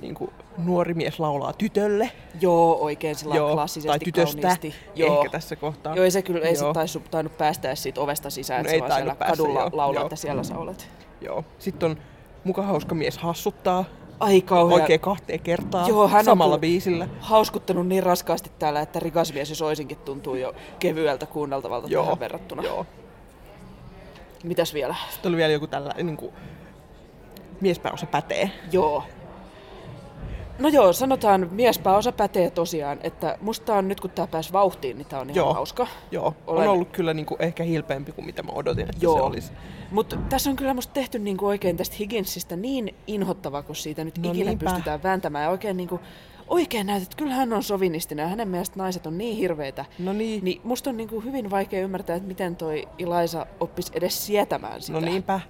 niinku 0.00 0.32
Nuori 0.58 0.94
mies 0.94 1.20
laulaa 1.20 1.52
tytölle. 1.52 2.10
Joo, 2.40 2.74
oikein 2.80 3.14
sillä 3.14 3.34
Joo, 3.36 3.52
klassisesti 3.54 3.88
tai 3.88 3.98
tytöstä 3.98 4.40
kauniisti. 4.42 4.74
Joo. 4.94 5.16
ehkä 5.16 5.30
tässä 5.30 5.56
kohtaa. 5.56 5.94
Joo, 5.96 6.04
ei 6.04 6.10
se 6.10 6.22
kyllä 6.22 6.46
ei 6.46 6.54
Joo. 6.54 6.68
se 6.68 6.74
taisu, 6.74 7.02
tainnut 7.10 7.38
päästä 7.38 7.74
siitä 7.74 8.00
ovesta 8.00 8.30
sisään, 8.30 8.64
No 8.64 8.70
että 8.70 8.78
tainnut 8.78 8.96
siellä 8.96 9.14
päästä, 9.14 9.36
kadulla 9.36 9.60
joo. 9.60 9.70
laulaa, 9.72 10.00
Joo. 10.00 10.06
että 10.06 10.16
siellä 10.16 10.42
sä 10.42 10.58
olet. 10.58 10.88
Joo. 11.20 11.44
Sitten 11.58 11.90
on 11.90 11.96
Muka 12.44 12.62
hauska 12.62 12.94
mies 12.94 13.18
hassuttaa. 13.18 13.84
Ai 14.20 14.40
kauhea. 14.42 14.74
Oikein 14.76 15.00
kahteen 15.00 15.40
kertaa 15.40 15.88
Joo, 15.88 16.08
hän 16.08 16.18
on 16.18 16.24
samalla 16.24 16.54
kyllä 16.54 16.60
biisillä. 16.60 17.08
hauskuttanut 17.20 17.86
niin 17.86 18.02
raskaasti 18.02 18.50
täällä, 18.58 18.80
että 18.80 19.00
rikas 19.00 19.32
mies 19.32 19.48
jos 19.50 19.62
oisinkin 19.62 19.98
tuntuu 19.98 20.34
jo 20.34 20.54
kevyeltä 20.78 21.26
kuunneltavalta 21.26 21.88
Joo. 21.88 22.02
tähän 22.04 22.20
verrattuna. 22.20 22.62
Joo. 22.62 22.86
Mitäs 24.44 24.74
vielä? 24.74 24.94
Sitten 25.10 25.28
oli 25.28 25.36
vielä 25.36 25.52
joku 25.52 25.66
tällä 25.66 25.94
niinku 26.02 26.32
miespääosa 27.60 28.06
pätee. 28.06 28.50
Joo. 28.72 29.02
No 30.58 30.68
joo, 30.68 30.92
sanotaan 30.92 31.48
miespääosa 31.52 32.12
pätee 32.12 32.50
tosiaan, 32.50 32.98
että 33.02 33.38
musta 33.40 33.74
on 33.74 33.88
nyt 33.88 34.00
kun 34.00 34.10
tää 34.10 34.26
pääsi 34.26 34.52
vauhtiin, 34.52 34.98
niin 34.98 35.06
tää 35.06 35.20
on 35.20 35.26
ihan 35.30 35.36
Joo. 35.36 35.54
hauska. 35.54 35.86
Joo, 36.10 36.34
Olen- 36.46 36.68
on 36.68 36.74
ollut 36.74 36.88
kyllä 36.92 37.14
niinku 37.14 37.36
ehkä 37.38 37.62
hilpeämpi 37.62 38.12
kuin 38.12 38.24
mitä 38.26 38.42
mä 38.42 38.52
odotin, 38.54 38.84
että 38.90 39.04
Joo. 39.04 39.16
se 39.16 39.22
olisi. 39.22 39.52
Mutta 39.90 40.16
tässä 40.28 40.50
on 40.50 40.56
kyllä 40.56 40.74
musta 40.74 40.92
tehty 40.92 41.18
niinku 41.18 41.46
oikein 41.46 41.76
tästä 41.76 41.96
Higginsistä 41.98 42.56
niin 42.56 42.94
inhottava, 43.06 43.62
kun 43.62 43.76
siitä 43.76 44.04
nyt 44.04 44.18
No 44.18 44.30
ikinä 44.30 44.50
niinpä. 44.50 44.64
pystytään 44.64 45.02
vääntämään. 45.02 45.44
Ja 45.44 45.50
oikein, 45.50 45.76
niinku, 45.76 46.00
oikein 46.48 46.86
näytät, 46.86 47.02
että 47.02 47.16
kyllä 47.16 47.34
hän 47.34 47.52
on 47.52 47.62
sovinistinen 47.62 48.22
ja 48.22 48.28
hänen 48.28 48.48
mielestä 48.48 48.78
naiset 48.78 49.06
on 49.06 49.18
niin 49.18 49.36
hirveitä. 49.36 49.84
No 49.98 50.12
niin. 50.12 50.44
Niin 50.44 50.60
musta 50.64 50.90
on 50.90 50.96
niinku 50.96 51.20
hyvin 51.20 51.50
vaikea 51.50 51.80
ymmärtää, 51.80 52.16
että 52.16 52.28
miten 52.28 52.56
toi 52.56 52.88
Ilaisa 52.98 53.46
oppisi 53.60 53.92
edes 53.94 54.26
sietämään 54.26 54.82
sitä. 54.82 55.00
No 55.00 55.06
niinpä. 55.06 55.40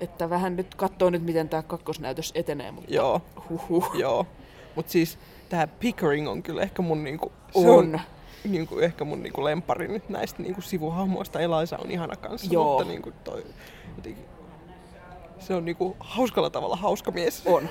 Että 0.00 0.30
vähän 0.30 0.56
nyt 0.56 0.74
katsoo 0.74 1.10
nyt, 1.10 1.22
miten 1.22 1.48
tämä 1.48 1.62
kakkosnäytös 1.62 2.32
etenee, 2.34 2.72
mutta 2.72 2.94
Joo. 2.94 3.20
huhhuh. 3.50 3.90
Joo. 3.94 4.26
Mut 4.76 4.88
siis 4.88 5.18
tää 5.48 5.66
Pickering 5.66 6.28
on 6.28 6.42
kyllä 6.42 6.62
ehkä 6.62 6.82
mun 6.82 7.04
niinku... 7.04 7.32
Se 7.52 7.70
On. 7.70 8.00
niinku 8.44 8.78
ehkä 8.78 9.04
mun 9.04 9.22
niinku 9.22 9.44
lempari 9.44 9.88
nyt 9.88 10.08
näistä 10.08 10.42
niinku 10.42 10.60
sivuhahmoista. 10.60 11.40
Elisa 11.40 11.78
on 11.78 11.90
ihana 11.90 12.16
kanssa, 12.16 12.48
Joo. 12.52 12.64
mutta 12.64 12.84
niinku 12.84 13.12
toi... 13.24 13.44
Jotenkin, 13.96 14.24
se 15.38 15.54
on 15.54 15.64
niinku 15.64 15.96
hauskalla 16.00 16.50
tavalla 16.50 16.76
hauska 16.76 17.10
mies. 17.10 17.42
On. 17.46 17.68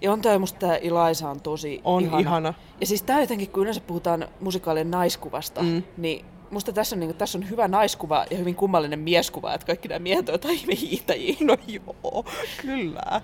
Ja 0.00 0.12
on 0.12 0.22
toi 0.22 0.38
musta 0.38 0.58
tää 0.58 0.76
Ilaisa 0.76 1.30
on 1.30 1.40
tosi 1.40 1.80
On 1.84 2.02
ihana. 2.02 2.18
ihana. 2.18 2.54
Ja 2.80 2.86
siis 2.86 3.02
tää 3.02 3.20
jotenkin, 3.20 3.50
kun 3.50 3.62
yleensä 3.62 3.80
puhutaan 3.80 4.28
musikaalien 4.40 4.90
naiskuvasta, 4.90 5.62
mm. 5.62 5.82
niin 5.96 6.24
musta 6.50 6.72
tässä 6.72 6.96
on, 6.96 7.00
niinku, 7.00 7.14
tässä 7.14 7.38
on 7.38 7.50
hyvä 7.50 7.68
naiskuva 7.68 8.26
ja 8.30 8.36
hyvin 8.36 8.54
kummallinen 8.54 8.98
mieskuva, 8.98 9.54
että 9.54 9.66
kaikki 9.66 9.88
nämä 9.88 9.98
miehet 9.98 10.28
on 10.28 10.34
jotain 10.34 10.58
hiihtäjiä. 10.80 11.36
No 11.40 11.56
joo, 11.66 12.24
kyllä. 12.62 13.20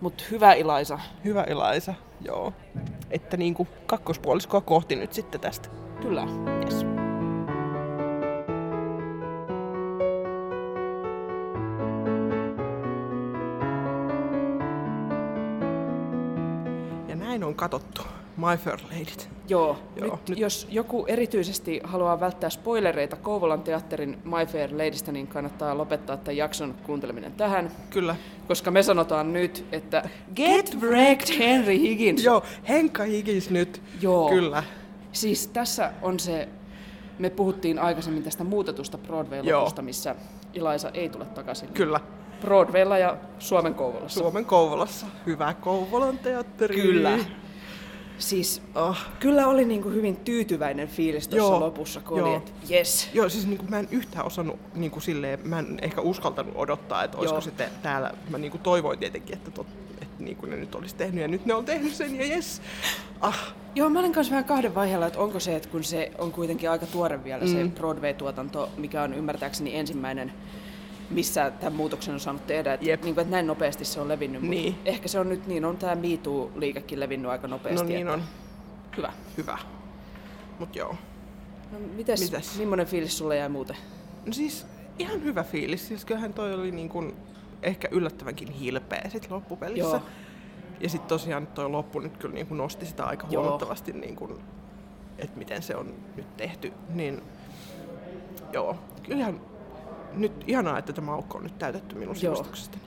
Mutta 0.00 0.24
hyvä 0.30 0.52
Ilaisa. 0.52 0.98
Hyvä 1.24 1.42
Elisa, 1.42 1.94
joo. 2.20 2.52
Että 3.10 3.36
niinku 3.36 3.68
kakkospuoliskoa 3.86 4.60
kohti 4.60 4.96
nyt 4.96 5.12
sitten 5.12 5.40
tästä. 5.40 5.68
Kyllä. 6.00 6.26
Yes. 6.64 6.86
Ja 17.08 17.16
näin 17.16 17.44
on 17.44 17.54
katottu 17.54 18.02
My 18.38 18.56
Fair 18.56 18.78
Ladyt. 18.92 19.28
Joo. 19.48 19.78
Joo, 19.96 20.10
nyt, 20.16 20.28
nyt- 20.28 20.38
Jos 20.38 20.66
joku 20.70 21.04
erityisesti 21.08 21.80
haluaa 21.84 22.20
välttää 22.20 22.50
spoilereita 22.50 23.16
Kouvolan 23.16 23.62
teatterin 23.62 24.18
My 24.24 24.46
Fair 24.46 24.70
Ladystä, 24.72 25.12
niin 25.12 25.26
kannattaa 25.26 25.78
lopettaa 25.78 26.16
tämän 26.16 26.36
jakson 26.36 26.74
kuunteleminen 26.82 27.32
tähän. 27.32 27.70
Kyllä. 27.90 28.16
Koska 28.48 28.70
me 28.70 28.82
sanotaan 28.82 29.32
nyt, 29.32 29.64
että 29.72 30.08
Get 30.36 30.76
wrecked 30.80 31.38
Henry 31.38 31.78
Higgins! 31.78 32.24
Joo, 32.24 32.42
Henkka 32.68 33.02
Higgins 33.02 33.50
nyt. 33.50 33.82
Joo. 34.00 34.28
Kyllä. 34.28 34.62
Siis 35.12 35.46
tässä 35.46 35.92
on 36.02 36.20
se, 36.20 36.48
me 37.18 37.30
puhuttiin 37.30 37.78
aikaisemmin 37.78 38.22
tästä 38.22 38.44
muutetusta 38.44 38.98
Broadway-lopusta, 38.98 39.82
missä 39.82 40.14
Ilaisa 40.54 40.90
ei 40.94 41.08
tule 41.08 41.24
takaisin. 41.24 41.68
Kyllä. 41.68 42.00
Broadwaylla 42.40 42.98
ja 42.98 43.16
Suomen 43.38 43.74
Kouvolassa. 43.74 44.20
Suomen 44.20 44.44
Kouvolassa. 44.44 45.06
Hyvä 45.26 45.54
Kouvolan 45.60 46.18
teatteri. 46.18 46.74
Kyllä. 46.74 47.18
Siis 48.18 48.62
Oh. 48.74 48.96
kyllä 49.20 49.46
oli 49.46 49.64
niinku 49.64 49.90
hyvin 49.90 50.16
tyytyväinen 50.16 50.88
fiilis 50.88 51.28
tuossa 51.28 51.60
lopussa, 51.60 52.00
kun 52.00 52.18
joo. 52.18 52.28
oli, 52.28 52.36
että 52.36 52.52
yes. 52.70 53.08
Joo, 53.14 53.28
siis 53.28 53.46
niin 53.46 53.58
kuin 53.58 53.70
mä 53.70 53.78
en 53.78 53.88
yhtään 53.90 54.26
osannut 54.26 54.58
niin 54.74 54.90
kuin 54.90 55.02
silleen, 55.02 55.38
mä 55.44 55.58
en 55.58 55.78
ehkä 55.82 56.00
uskaltanut 56.00 56.52
odottaa, 56.56 57.04
että 57.04 57.18
olisiko 57.18 57.34
Joo. 57.34 57.40
sitten 57.40 57.70
täällä, 57.82 58.12
mä 58.30 58.38
niin 58.38 58.50
kuin 58.50 58.62
toivoin 58.62 58.98
tietenkin, 58.98 59.36
että, 59.36 59.50
tot, 59.50 59.66
että 60.02 60.24
niin 60.24 60.36
kuin 60.36 60.50
ne 60.50 60.56
nyt 60.56 60.74
olisi 60.74 60.94
tehnyt 60.96 61.22
ja 61.22 61.28
nyt 61.28 61.46
ne 61.46 61.54
on 61.54 61.64
tehnyt 61.64 61.94
sen 61.94 62.16
ja 62.16 62.26
jes. 62.26 62.62
Ah, 63.20 63.54
Joo, 63.74 63.90
mä 63.90 63.98
olin 63.98 64.12
kanssa 64.12 64.30
vähän 64.30 64.44
kahden 64.44 64.74
vaiheella, 64.74 65.06
että 65.06 65.18
onko 65.18 65.40
se, 65.40 65.56
että 65.56 65.68
kun 65.68 65.84
se 65.84 66.10
on 66.18 66.32
kuitenkin 66.32 66.70
aika 66.70 66.86
tuore 66.86 67.24
vielä 67.24 67.44
mm. 67.44 67.52
se 67.52 67.64
Broadway-tuotanto, 67.74 68.70
mikä 68.76 69.02
on 69.02 69.14
ymmärtääkseni 69.14 69.76
ensimmäinen 69.76 70.32
missä 71.10 71.50
tämän 71.50 71.72
muutoksen 71.72 72.14
on 72.14 72.20
saanut 72.20 72.46
tehdä. 72.46 72.74
Että, 72.74 72.86
niin 72.86 72.98
kuin, 73.14 73.18
että 73.22 73.30
näin 73.30 73.46
nopeasti 73.46 73.84
se 73.84 74.00
on 74.00 74.08
levinnyt. 74.08 74.42
Mutta 74.42 74.50
Niin. 74.60 74.78
ehkä 74.84 75.08
se 75.08 75.20
on 75.20 75.28
nyt 75.28 75.46
niin, 75.46 75.64
on 75.64 75.76
tämä 75.76 75.94
MeToo-liikekin 75.94 77.00
levinnyt 77.00 77.30
aika 77.30 77.48
No 77.48 77.56
nopeasti. 77.56 77.86
niin 77.86 78.00
että 78.00 78.12
on. 78.12 78.22
Hyvä. 78.96 79.12
Hyvä. 79.36 79.58
Mut 80.58 80.76
joo. 80.76 80.94
No, 81.72 81.78
mites, 81.96 82.20
Mitäs? 82.20 82.58
millainen 82.58 82.86
fiilis 82.86 83.18
sulle 83.18 83.36
jäi 83.36 83.48
muuten? 83.48 83.76
No 84.26 84.32
siis 84.32 84.66
ihan 84.98 85.22
hyvä 85.24 85.42
fiilis. 85.44 85.88
Siis 85.88 86.04
kyllähän 86.04 86.34
toi 86.34 86.54
oli 86.54 86.70
niin 86.70 86.88
kuin 86.88 87.16
ehkä 87.62 87.88
yllättävänkin 87.90 88.48
hilpeä 88.52 89.02
sit 89.08 89.30
loppupelissä. 89.30 89.80
Joo. 89.96 90.02
Ja 90.80 90.88
sitten 90.88 91.08
tosiaan 91.08 91.46
toi 91.46 91.70
loppu 91.70 92.00
nyt 92.00 92.16
kyllä 92.16 92.34
niin 92.34 92.46
kuin 92.46 92.58
nosti 92.58 92.86
sitä 92.86 93.04
aika 93.04 93.26
Joo. 93.30 93.42
huomattavasti, 93.42 93.92
niin 93.92 94.16
kuin, 94.16 94.34
että 95.18 95.38
miten 95.38 95.62
se 95.62 95.76
on 95.76 95.94
nyt 96.16 96.36
tehty. 96.36 96.72
Niin 96.94 97.22
joo, 98.52 98.76
kyllähän 99.02 99.40
nyt 100.12 100.32
ihanaa, 100.46 100.78
että 100.78 100.92
tämä 100.92 101.12
aukko 101.12 101.38
on 101.38 101.44
nyt 101.44 101.58
täytetty 101.58 101.94
minun 101.98 102.16
sivustuksestani. 102.16 102.82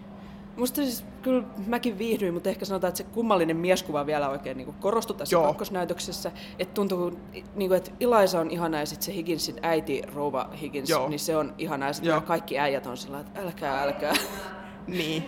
Musta 0.58 0.76
siis 0.76 1.06
kyllä 1.22 1.44
mäkin 1.68 1.98
viihdyin, 1.98 2.34
mutta 2.34 2.50
ehkä 2.50 2.66
sanotaan, 2.66 2.90
että 2.90 2.98
se 2.98 3.04
kummallinen 3.04 3.58
mieskuva 3.58 4.06
vielä 4.06 4.30
oikein 4.30 4.58
niin 4.58 4.74
korostui 4.74 5.18
tässä 5.18 5.36
Joo. 5.36 5.44
kakkosnäytöksessä. 5.44 6.32
Että 6.60 6.74
tuntuu, 6.74 7.20
niin 7.32 7.70
kuin, 7.70 7.74
että 7.74 7.92
Ilaisa 8.00 8.40
on 8.40 8.52
ihana 8.52 8.80
ja 8.80 8.86
sitten 8.86 9.06
se 9.06 9.14
Higginsin 9.14 9.56
äiti, 9.62 10.02
rouva 10.14 10.50
Higgins, 10.62 10.90
Joo. 10.90 11.10
niin 11.10 11.20
se 11.20 11.38
on 11.38 11.54
ihana. 11.58 11.88
Ja 11.88 11.94
sitten 11.94 12.22
kaikki 12.22 12.60
äijät 12.60 12.86
on 12.86 12.98
sillä 12.98 13.20
että 13.20 13.42
älkää, 13.42 13.82
älkää. 13.82 14.14
Niin. 14.88 15.26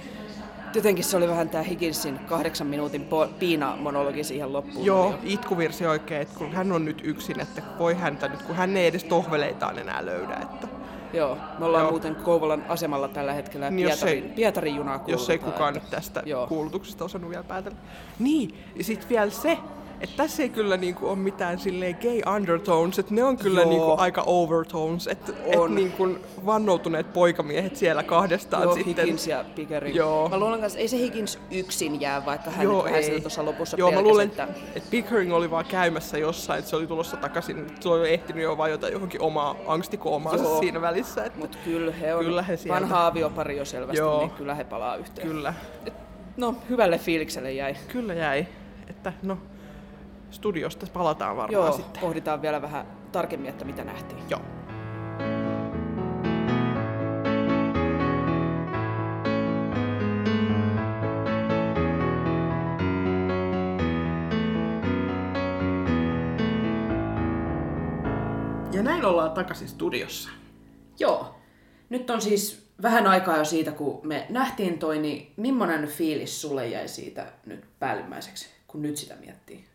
Jotenkin 0.76 1.04
se 1.04 1.18
oli 1.18 1.28
vähän 1.28 1.50
tämä 1.50 1.64
Higginsin 1.64 2.20
kahdeksan 2.20 2.68
minuutin 2.68 3.02
po- 3.02 3.34
piina-monologi 3.40 4.24
siihen 4.24 4.54
loppuun. 4.54 4.86
Joo, 4.86 5.16
itkuvirsi 5.24 5.86
oikein, 5.86 6.22
että 6.22 6.38
kun 6.38 6.52
hän 6.52 6.72
on 6.72 6.86
nyt 6.86 7.02
yksin, 7.04 7.40
että 7.40 7.62
voi 7.80 7.94
häntä 7.94 8.28
nyt, 8.28 8.42
kun 8.42 8.56
hän 8.56 8.78
ei 8.78 8.88
edes 8.88 9.04
tohveleitaan 9.04 9.80
enää 9.80 10.06
löydä. 10.06 10.36
Että 10.42 10.68
Joo, 11.14 11.38
me 11.60 11.66
ollaan 11.66 11.84
Joo. 11.84 11.92
muuten 11.92 12.16
Kouvolan 12.16 12.66
asemalla 12.70 13.08
tällä 13.08 13.34
hetkellä 13.34 13.70
Niin, 13.70 13.90
jos 13.90 14.00
Pietarin, 14.00 14.24
ei- 14.24 14.30
Pietarin 14.30 14.76
junaa 14.76 15.04
jos 15.08 15.30
ei 15.30 15.40
kukaan 15.40 15.76
että- 15.76 15.80
nyt 15.86 15.90
tästä 15.92 16.24
Joo. 16.26 16.48
kuulutuksesta 16.48 17.06
osannut 17.06 17.30
vielä 17.30 17.44
päätellä. 17.44 17.78
Niin, 18.20 18.58
ja 18.76 18.84
sitten 18.84 19.10
vielä 19.10 19.30
se, 19.30 19.58
että 20.04 20.16
tässä 20.18 20.44
ei 20.44 20.50
kyllä 20.50 20.78
niinku 20.78 21.08
ole 21.08 21.16
mitään 21.16 21.60
silleen 21.60 21.98
gay 22.02 22.34
undertones, 22.36 23.00
että 23.00 23.14
ne 23.14 23.24
on 23.24 23.38
kyllä 23.38 23.62
Joo. 23.62 23.70
niinku 23.70 23.96
aika 23.98 24.24
overtones, 24.26 25.08
että 25.08 25.32
et 25.46 25.56
On. 25.60 25.76
niinku 25.76 26.10
vannoutuneet 26.46 27.14
poikamiehet 27.14 27.76
siellä 27.76 28.04
kahdestaan 28.04 28.64
Joo, 28.64 28.74
sitten. 28.76 28.96
Higgins 28.96 29.28
ja 29.28 29.46
Pickering. 29.56 29.96
Joo. 29.96 30.30
Mä 30.30 30.38
luulen 30.40 30.60
kanssa, 30.62 30.80
ei 30.80 30.88
se 30.88 30.98
Higgins 30.98 31.40
yksin 31.52 32.02
jää, 32.02 32.26
vaikka 32.26 32.52
hän 32.52 32.64
Joo, 32.64 32.86
ei. 32.86 33.22
tuossa 33.22 33.46
lopussa 33.46 33.78
Joo, 33.78 33.90
mä 33.92 33.96
pelkäsi, 33.96 34.10
luulen, 34.10 34.28
että... 34.30 34.48
että 34.76 34.90
Pickering 34.92 35.34
oli 35.34 35.52
vaan 35.52 35.66
käymässä 35.66 36.18
jossain, 36.18 36.60
että 36.60 36.70
se 36.70 36.76
oli 36.76 36.88
tulossa 36.88 37.18
takaisin. 37.18 37.66
Se 37.80 37.90
oli 37.90 38.14
ehtinyt 38.14 38.44
jo 38.44 38.58
vajota 38.58 38.90
johonkin 38.90 39.22
omaa 39.22 39.56
angstikoomaansa 39.68 40.44
Joo. 40.44 40.60
siinä 40.60 40.82
välissä. 40.82 41.24
Että 41.24 41.40
Mutta 41.40 41.58
kyllä 41.66 41.92
he 41.92 42.16
on 42.16 42.26
Kyllä 42.26 42.42
he 42.44 42.58
sieltä. 42.58 42.82
vanha 42.82 43.08
aviopari 43.08 43.58
jo 43.58 43.66
selvästi, 43.66 43.98
Joo. 43.98 44.20
niin 44.20 44.30
kyllä 44.32 44.56
he 44.56 44.64
palaa 44.64 44.96
yhteen. 44.96 45.28
Kyllä, 45.28 45.54
No, 46.38 46.56
hyvälle 46.70 46.98
fiilikselle 46.98 47.52
jäi. 47.52 47.76
kyllä 47.88 48.14
jäi. 48.14 48.46
Että 48.88 49.14
no, 49.24 49.38
studiosta 50.34 50.88
palataan 50.94 51.38
varmaan 51.38 51.54
Joo, 51.54 51.72
sitten. 51.72 52.02
pohditaan 52.02 52.42
vielä 52.42 52.62
vähän 52.62 52.86
tarkemmin, 53.12 53.50
että 53.50 53.66
mitä 53.66 53.84
nähtiin. 53.84 54.24
Joo. 54.30 54.42
Ja 68.74 68.84
näin 68.84 69.06
ollaan 69.06 69.32
takaisin 69.32 69.68
studiossa. 69.68 70.30
Joo. 71.00 71.36
Nyt 71.90 72.10
on 72.10 72.22
siis 72.22 72.72
vähän 72.82 73.08
aikaa 73.08 73.38
jo 73.38 73.46
siitä, 73.46 73.72
kun 73.72 74.08
me 74.08 74.26
nähtiin 74.30 74.80
toi, 74.80 75.00
niin 75.00 75.34
millainen 75.38 75.88
fiilis 75.88 76.42
sulle 76.42 76.68
jäi 76.68 76.88
siitä 76.88 77.34
nyt 77.46 77.66
päällimmäiseksi, 77.80 78.50
kun 78.68 78.82
nyt 78.82 78.98
sitä 78.98 79.16
miettii? 79.16 79.73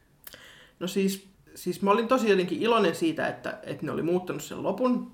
No 0.80 0.86
siis, 0.86 1.28
siis 1.54 1.82
mä 1.82 1.90
olin 1.90 2.08
tosi 2.08 2.30
jotenkin 2.30 2.62
iloinen 2.62 2.94
siitä, 2.94 3.28
että, 3.28 3.58
että 3.62 3.86
ne 3.86 3.92
oli 3.92 4.02
muuttanut 4.02 4.42
sen 4.42 4.62
lopun. 4.62 5.10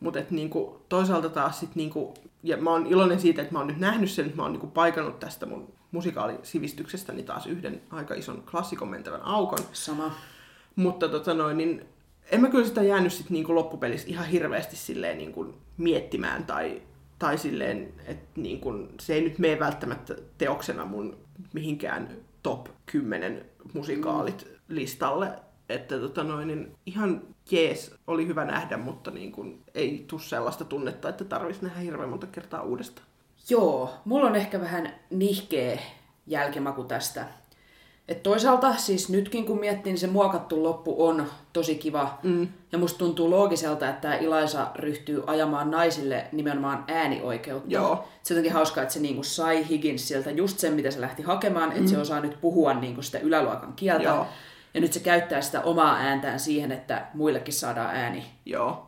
Mutta 0.00 0.20
niinku, 0.30 0.80
toisaalta 0.88 1.28
taas 1.28 1.60
sit 1.60 1.74
niinku, 1.74 2.14
ja 2.42 2.56
mä 2.56 2.70
oon 2.70 2.86
iloinen 2.86 3.20
siitä, 3.20 3.42
että 3.42 3.54
mä 3.54 3.58
oon 3.58 3.68
nyt 3.68 3.78
nähnyt 3.78 4.10
sen, 4.10 4.24
että 4.24 4.36
mä 4.36 4.42
oon 4.42 4.52
niinku 4.52 4.66
paikannut 4.66 5.20
tästä 5.20 5.46
mun 5.46 5.72
musikaalisivistyksestäni 5.90 7.22
taas 7.22 7.46
yhden 7.46 7.82
aika 7.90 8.14
ison 8.14 8.42
klassikon 8.50 8.88
mentävän 8.88 9.22
aukon. 9.22 9.58
Sama. 9.72 10.14
Mutta 10.76 11.08
tota 11.08 11.34
noin, 11.34 11.56
niin 11.56 11.84
en 12.30 12.40
mä 12.40 12.48
kyllä 12.48 12.66
sitä 12.66 12.82
jäänyt 12.82 13.12
sit 13.12 13.30
niinku 13.30 13.54
loppupelissä 13.54 14.08
ihan 14.08 14.26
hirveästi 14.26 14.76
silleen 14.76 15.18
niinku 15.18 15.54
miettimään 15.76 16.44
tai, 16.44 16.82
tai 17.18 17.38
silleen, 17.38 17.92
että 18.06 18.40
niinku, 18.40 18.88
se 19.00 19.14
ei 19.14 19.20
nyt 19.20 19.38
mene 19.38 19.58
välttämättä 19.58 20.14
teoksena 20.38 20.84
mun 20.84 21.16
mihinkään 21.52 22.08
top 22.42 22.66
10 22.86 23.44
musikaalit 23.72 24.53
listalle. 24.68 25.28
Että 25.68 25.98
tota 25.98 26.24
noin, 26.24 26.48
niin 26.48 26.76
ihan 26.86 27.22
jees, 27.50 27.94
oli 28.06 28.26
hyvä 28.26 28.44
nähdä, 28.44 28.76
mutta 28.76 29.10
niin 29.10 29.32
kuin, 29.32 29.62
ei 29.74 30.04
tuu 30.08 30.18
sellaista 30.18 30.64
tunnetta, 30.64 31.08
että 31.08 31.24
tarvitsisi 31.24 31.66
nähdä 31.66 31.80
hirveän 31.80 32.08
monta 32.08 32.26
kertaa 32.26 32.62
uudestaan. 32.62 33.06
Joo, 33.48 33.90
mulla 34.04 34.26
on 34.26 34.36
ehkä 34.36 34.60
vähän 34.60 34.94
nihkeä 35.10 35.78
jälkimaku 36.26 36.84
tästä. 36.84 37.26
Et 38.08 38.22
toisaalta 38.22 38.74
siis 38.76 39.08
nytkin 39.08 39.46
kun 39.46 39.60
miettii, 39.60 39.92
niin 39.92 40.00
se 40.00 40.06
muokattu 40.06 40.62
loppu 40.62 41.06
on 41.06 41.26
tosi 41.52 41.74
kiva. 41.74 42.18
Mm. 42.22 42.48
Ja 42.72 42.78
musta 42.78 42.98
tuntuu 42.98 43.30
loogiselta, 43.30 43.88
että 43.88 44.00
tämä 44.00 44.14
Ilaisa 44.14 44.66
ryhtyy 44.74 45.22
ajamaan 45.26 45.70
naisille 45.70 46.26
nimenomaan 46.32 46.84
äänioikeutta. 46.88 47.68
Joo. 47.70 48.08
Se 48.22 48.34
on 48.34 48.36
jotenkin 48.36 48.52
hauskaa, 48.52 48.82
että 48.82 48.94
se 48.94 49.00
niinku 49.00 49.22
sai 49.22 49.68
Higginsiltä 49.68 50.30
just 50.30 50.58
sen, 50.58 50.72
mitä 50.72 50.90
se 50.90 51.00
lähti 51.00 51.22
hakemaan, 51.22 51.72
että 51.72 51.90
se 51.90 51.98
osaa 51.98 52.20
nyt 52.20 52.40
puhua 52.40 52.74
niinku 52.74 53.02
sitä 53.02 53.18
yläluokan 53.18 53.72
kieltä. 53.72 54.04
Joo. 54.04 54.26
Ja 54.74 54.80
nyt 54.80 54.92
se 54.92 55.00
käyttää 55.00 55.40
sitä 55.40 55.60
omaa 55.60 55.96
ääntään 55.96 56.40
siihen, 56.40 56.72
että 56.72 57.06
muillekin 57.14 57.54
saadaan 57.54 57.96
ääni. 57.96 58.24
Joo. 58.46 58.86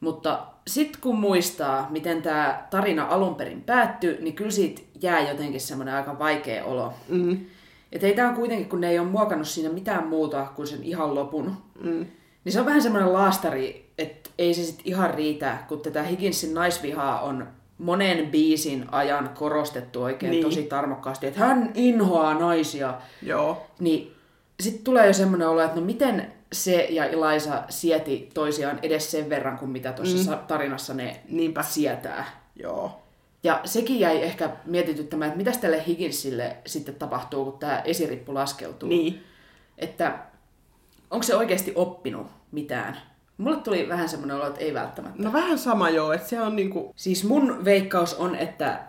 Mutta 0.00 0.46
sitten 0.66 1.00
kun 1.00 1.18
muistaa, 1.18 1.86
miten 1.90 2.22
tämä 2.22 2.66
tarina 2.70 3.06
alun 3.10 3.34
perin 3.34 3.62
päättyi, 3.62 4.18
niin 4.20 4.34
kyllä 4.34 4.50
siitä 4.50 4.82
jää 5.02 5.28
jotenkin 5.28 5.60
semmoinen 5.60 5.94
aika 5.94 6.18
vaikea 6.18 6.64
olo. 6.64 6.94
Mm. 7.08 7.38
Että 7.92 8.06
ei 8.06 8.14
tämä 8.14 8.32
kuitenkin, 8.32 8.68
kun 8.68 8.80
ne 8.80 8.90
ei 8.90 8.98
ole 8.98 9.08
muokannut 9.08 9.48
siinä 9.48 9.68
mitään 9.68 10.06
muuta 10.06 10.46
kuin 10.56 10.68
sen 10.68 10.82
ihan 10.84 11.14
lopun, 11.14 11.56
Mm. 11.80 12.06
niin 12.44 12.52
se 12.52 12.60
on 12.60 12.66
vähän 12.66 12.82
semmoinen 12.82 13.12
laastari, 13.12 13.90
että 13.98 14.30
ei 14.38 14.54
se 14.54 14.64
sitten 14.64 14.86
ihan 14.86 15.14
riitä, 15.14 15.58
kun 15.68 15.80
tätä 15.80 16.02
Higginsin 16.02 16.54
naisvihaa 16.54 17.20
on 17.20 17.46
monen 17.78 18.26
biisin 18.30 18.86
ajan 18.92 19.30
korostettu 19.34 20.02
oikein 20.02 20.30
niin. 20.30 20.44
tosi 20.44 20.62
tarmokkaasti, 20.62 21.26
että 21.26 21.40
hän 21.40 21.70
inhoaa 21.74 22.34
naisia. 22.34 22.94
Joo. 23.22 23.66
Niin 23.80 24.14
sitten 24.62 24.84
tulee 24.84 25.06
jo 25.06 25.12
semmoinen 25.12 25.48
olo, 25.48 25.62
että 25.62 25.80
no 25.80 25.86
miten 25.86 26.32
se 26.52 26.86
ja 26.90 27.04
Eliza 27.04 27.62
sieti 27.68 28.30
toisiaan 28.34 28.78
edes 28.82 29.10
sen 29.10 29.30
verran 29.30 29.58
kuin 29.58 29.70
mitä 29.70 29.92
tuossa 29.92 30.36
mm. 30.36 30.46
tarinassa 30.46 30.94
ne 30.94 31.20
Niinpä. 31.28 31.62
sietää. 31.62 32.24
Joo. 32.56 33.02
Ja 33.42 33.60
sekin 33.64 34.00
jäi 34.00 34.22
ehkä 34.22 34.50
mietityttämään, 34.64 35.28
että 35.28 35.38
mitäs 35.38 35.58
tälle 35.58 35.86
Higginsille 35.86 36.56
sitten 36.66 36.94
tapahtuu, 36.94 37.44
kun 37.44 37.58
tämä 37.58 37.80
esirippu 37.80 38.34
laskeutuu. 38.34 38.88
Niin. 38.88 39.24
Että 39.78 40.18
onko 41.10 41.22
se 41.22 41.36
oikeasti 41.36 41.72
oppinut 41.74 42.26
mitään? 42.52 42.98
Mulle 43.38 43.56
tuli 43.56 43.88
vähän 43.88 44.08
semmoinen 44.08 44.36
olo, 44.36 44.46
että 44.46 44.60
ei 44.60 44.74
välttämättä. 44.74 45.22
No 45.22 45.32
vähän 45.32 45.58
sama 45.58 45.90
joo, 45.90 46.12
että 46.12 46.28
se 46.28 46.40
on 46.40 46.56
niinku... 46.56 46.92
Siis 46.96 47.24
mun 47.24 47.64
veikkaus 47.64 48.14
on, 48.14 48.34
että 48.34 48.80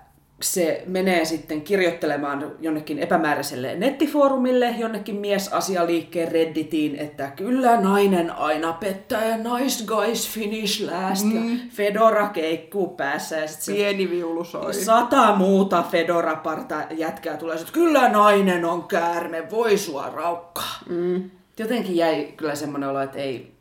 se 0.41 0.84
menee 0.88 1.25
sitten 1.25 1.62
kirjoittelemaan 1.62 2.52
jonnekin 2.60 2.99
epämääräiselle 2.99 3.75
nettifoorumille, 3.75 4.75
jonnekin 4.78 5.15
miesasialiikkeen 5.15 6.32
redditiin, 6.32 6.95
että 6.95 7.28
kyllä 7.28 7.82
nainen 7.82 8.32
aina 8.32 8.73
pettää 8.73 9.25
ja 9.25 9.38
nice 9.38 9.86
guys 9.86 10.30
finish 10.30 10.91
last 10.91 11.25
mm. 11.25 11.54
ja 11.54 11.60
Fedora 11.71 12.28
keikkuu 12.28 12.88
päässä 12.88 13.38
ja 13.38 13.47
sitten 13.47 13.75
Pieni 13.75 14.10
viulu 14.10 14.43
soi. 14.43 14.73
sata 14.73 15.36
muuta 15.36 15.84
Fedora-parta 15.91 16.75
jätkää 16.91 17.38
tulee, 17.38 17.56
että 17.56 17.73
kyllä 17.73 18.10
nainen 18.10 18.65
on 18.65 18.84
käärme, 18.84 19.52
voi 19.52 19.78
sua 19.78 20.10
raukkaa. 20.10 20.80
Mm. 20.89 21.30
Jotenkin 21.60 21.95
jäi 21.95 22.34
kyllä 22.38 22.56
semmoinen 22.56 22.89
olo, 22.89 23.02
että 23.02 23.19
ei, 23.19 23.52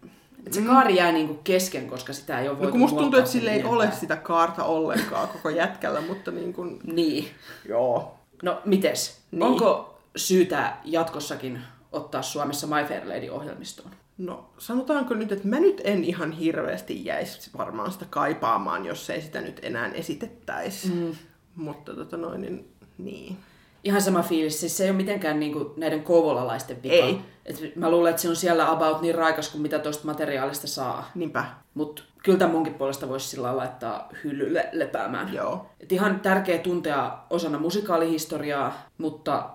että 0.46 0.61
se 0.61 0.66
kaari 0.66 0.96
jää 0.96 1.12
niinku 1.12 1.35
kesken, 1.44 1.88
koska 1.88 2.12
sitä 2.12 2.40
ei 2.40 2.48
ole 2.48 2.57
No 2.57 2.59
voitu 2.59 2.70
kun 2.70 2.81
musta 2.81 2.98
tuntuu, 2.98 3.18
että 3.18 3.31
sillä 3.31 3.53
ei 3.53 3.64
ole 3.64 3.90
sitä 3.92 4.16
kaarta 4.16 4.64
ollenkaan 4.64 5.29
koko 5.29 5.51
jätkällä, 5.51 6.01
mutta 6.01 6.31
niin 6.31 6.53
kuin... 6.53 6.81
Niin. 6.85 7.29
Joo. 7.68 8.14
No 8.42 8.62
mites? 8.64 9.20
Niin. 9.31 9.42
Onko 9.42 9.98
syytä 10.16 10.77
jatkossakin 10.85 11.61
ottaa 11.92 12.22
Suomessa 12.22 12.66
My 12.66 12.85
Fair 12.88 13.09
Lady-ohjelmistoon? 13.09 13.90
No 14.18 14.51
sanotaanko 14.59 15.14
nyt, 15.14 15.33
että 15.33 15.48
mä 15.48 15.61
nyt 15.61 15.81
en 15.85 16.05
ihan 16.05 16.33
hirveästi 16.33 17.05
jäisi 17.05 17.51
varmaan 17.59 17.92
sitä 17.92 18.05
kaipaamaan, 18.11 18.87
jos 18.87 19.11
ei 19.11 19.22
sitä 19.22 19.40
nyt 19.40 19.61
enää 19.62 19.88
esitettäisi. 19.88 20.88
Mm. 20.88 21.14
Mutta 21.57 21.94
tota 21.94 22.16
noin, 22.16 22.40
niin, 22.40 22.68
niin. 22.98 23.37
Ihan 23.84 24.02
sama 24.02 24.22
fiilis, 24.22 24.60
siis 24.60 24.76
se 24.76 24.84
ei 24.84 24.90
ole 24.90 24.96
mitenkään 24.96 25.40
niinku 25.40 25.74
näiden 25.76 26.02
kouvolalaisten 26.02 26.82
vika. 26.82 26.94
Ei. 26.94 27.18
Et 27.46 27.76
mä 27.76 27.90
luulen, 27.90 28.10
että 28.10 28.22
se 28.22 28.28
on 28.28 28.36
siellä 28.36 28.70
about 28.70 29.00
niin 29.00 29.14
raikas 29.14 29.48
kuin 29.48 29.62
mitä 29.62 29.78
tuosta 29.78 30.06
materiaalista 30.06 30.66
saa. 30.66 31.10
Niinpä. 31.14 31.44
Mutta 31.74 32.02
kyllä 32.24 32.38
tämän 32.38 32.54
munkin 32.54 32.74
puolesta 32.74 33.08
voisi 33.08 33.28
sillä 33.28 33.56
laittaa 33.56 34.08
hyllylle 34.24 34.68
lepäämään. 34.72 35.34
Joo. 35.34 35.66
Et 35.80 35.92
ihan 35.92 36.20
tärkeä 36.20 36.58
tuntea 36.58 37.18
osana 37.30 37.58
musikaalihistoriaa, 37.58 38.86
mutta 38.98 39.50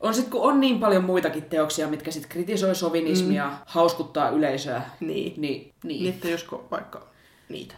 on 0.00 0.14
sit, 0.14 0.28
kun 0.28 0.42
on 0.42 0.60
niin 0.60 0.80
paljon 0.80 1.04
muitakin 1.04 1.42
teoksia, 1.44 1.88
mitkä 1.88 2.10
sit 2.10 2.26
kritisoi 2.26 2.74
sovinismia, 2.74 3.46
mm. 3.46 3.56
hauskuttaa 3.66 4.28
yleisöä, 4.28 4.82
Niin. 5.00 5.34
niin, 5.36 5.72
niin. 5.82 6.02
Niin, 6.02 6.14
että 6.14 6.28
josko 6.28 6.64
vaikka 6.70 7.06
niitä. 7.48 7.74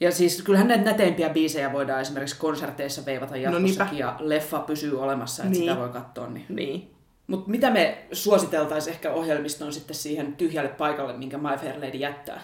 Ja 0.00 0.12
siis 0.12 0.42
kyllähän 0.42 0.68
näitä 0.68 0.84
näteimpiä 0.84 1.28
biisejä 1.30 1.72
voidaan 1.72 2.00
esimerkiksi 2.00 2.36
konserteissa 2.38 3.04
veivata 3.06 3.36
jatkossakin, 3.36 3.94
niinpä. 3.94 4.04
ja 4.04 4.16
leffa 4.18 4.58
pysyy 4.58 5.00
olemassa, 5.02 5.42
että 5.42 5.52
Niin. 5.58 5.62
sitä 5.70 5.80
voi 5.80 5.88
katsoa. 5.88 6.26
Niin. 6.26 6.46
Niin. 6.48 6.90
Mutta 7.26 7.50
mitä 7.50 7.70
me 7.70 8.04
suositeltaisiin 8.12 8.94
ehkä 8.94 9.12
ohjelmistoon 9.12 9.72
sitten 9.72 9.96
siihen 9.96 10.36
tyhjälle 10.36 10.68
paikalle, 10.70 11.12
minkä 11.16 11.38
My 11.38 11.56
Fair 11.60 11.76
Lady 11.76 11.96
jättää? 11.98 12.40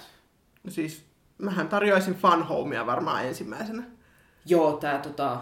No 0.64 0.70
siis, 0.70 1.04
mähän 1.38 1.68
tarjoaisin 1.68 2.14
Fun 2.14 2.42
Homea 2.42 2.86
varmaan 2.86 3.24
ensimmäisenä. 3.26 3.82
Joo, 4.46 4.72
tämä 4.72 4.98
tota, 4.98 5.40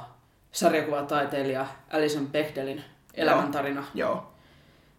sarjakuvataiteilija 0.52 1.66
Alison 1.90 2.26
Bechdelin 2.26 2.84
elämäntarina. 3.14 3.84
Joo. 3.94 4.32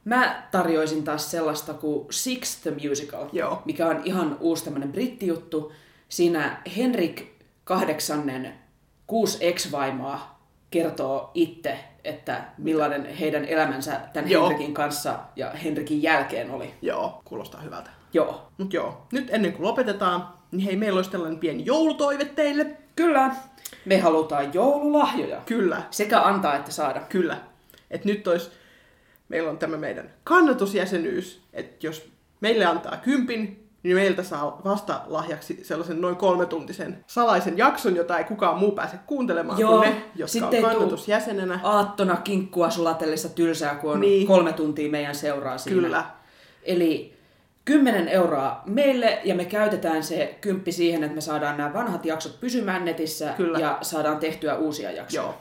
Mä 0.06 0.48
tarjoisin 0.52 1.04
taas 1.04 1.32
sellaista 1.32 1.74
kuin 1.74 2.08
Six 2.12 2.62
the 2.62 2.72
Musical, 2.90 3.26
Joo. 3.34 3.62
mikä 3.66 3.88
on 3.88 4.02
ihan 4.06 4.38
uusi 4.40 4.64
tämmöinen 4.64 4.92
brittijuttu. 4.92 5.72
Siinä 6.10 6.62
Henrik 6.78 7.28
kahdeksannen 7.64 8.54
kuusi 9.08 9.38
ex-vaimoa 9.42 10.40
kertoo 10.72 11.32
itse, 11.34 11.80
että 12.04 12.44
millainen 12.58 13.06
heidän 13.06 13.46
elämänsä 13.46 14.00
tämän 14.14 14.32
Joo. 14.32 14.50
Henrikin 14.50 14.74
kanssa 14.74 15.20
ja 15.36 15.50
Henrikin 15.52 16.04
jälkeen 16.04 16.52
oli. 16.52 16.74
Joo, 16.82 17.22
kuulostaa 17.26 17.62
hyvältä. 17.62 17.90
Joo. 18.14 18.52
Mut 18.58 18.74
joo, 18.74 19.08
nyt 19.12 19.28
ennen 19.30 19.54
kuin 19.54 19.64
lopetetaan, 19.68 20.28
niin 20.52 20.60
hei, 20.62 20.76
meillä 20.76 20.98
olisi 20.98 21.12
tällainen 21.12 21.40
pieni 21.40 21.66
joulutoive 21.66 22.26
teille. 22.26 22.66
Kyllä. 22.96 23.32
Me 23.86 23.98
halutaan 23.98 24.54
joululahjoja. 24.54 25.42
Kyllä, 25.46 25.82
Sekä 25.92 26.22
antaa 26.22 26.56
että 26.56 26.72
saada. 26.72 27.00
kyllä. 27.00 27.38
Et 27.92 28.06
nyt 28.06 28.28
olisi, 28.28 28.52
meillä 29.30 29.50
on 29.50 29.58
tämä 29.58 29.78
meidän 29.78 30.14
kannatusjäsenyys, 30.24 31.42
että 31.54 31.88
jos 31.88 32.10
meille 32.42 32.66
antaa 32.66 32.98
kympin, 32.98 33.69
niin 33.84 33.96
meiltä 33.96 34.24
saa 34.24 34.62
vasta 34.66 35.02
lahjaksi 35.08 35.60
sellaisen 35.64 36.02
noin 36.02 36.16
kolmetuntisen 36.16 37.06
salaisen 37.08 37.58
jakson, 37.58 37.96
jota 37.96 38.18
ei 38.18 38.24
kukaan 38.24 38.58
muu 38.58 38.72
pääse 38.72 38.98
kuuntelemaan 39.06 39.60
Joo, 39.60 39.78
kuin 39.78 39.90
ne, 39.90 40.04
jotka 40.16 40.32
sitten 40.32 40.66
on 40.66 40.72
kannatusjäsenenä. 40.72 41.60
Aattona 41.64 42.16
kinkkua 42.16 42.70
sulatellessa 42.70 43.30
tylsää, 43.30 43.76
kun 43.76 43.92
on 43.92 44.00
niin. 44.00 44.28
kolme 44.28 44.54
tuntia 44.54 44.92
meidän 44.92 45.16
seuraa 45.16 45.58
siinä. 45.58 45.82
Kyllä. 45.82 46.04
Eli 46.64 47.20
10 47.66 48.08
euroa 48.08 48.62
meille 48.66 49.20
ja 49.24 49.36
me 49.36 49.46
käytetään 49.46 50.04
se 50.04 50.38
kymppi 50.42 50.72
siihen, 50.72 51.04
että 51.04 51.16
me 51.16 51.22
saadaan 51.22 51.58
nämä 51.58 51.74
vanhat 51.74 52.06
jaksot 52.06 52.40
pysymään 52.40 52.86
netissä 52.86 53.34
Kyllä. 53.38 53.60
ja 53.60 53.78
saadaan 53.82 54.18
tehtyä 54.18 54.56
uusia 54.56 54.92
jaksoja. 54.92 55.24
Joo. 55.24 55.36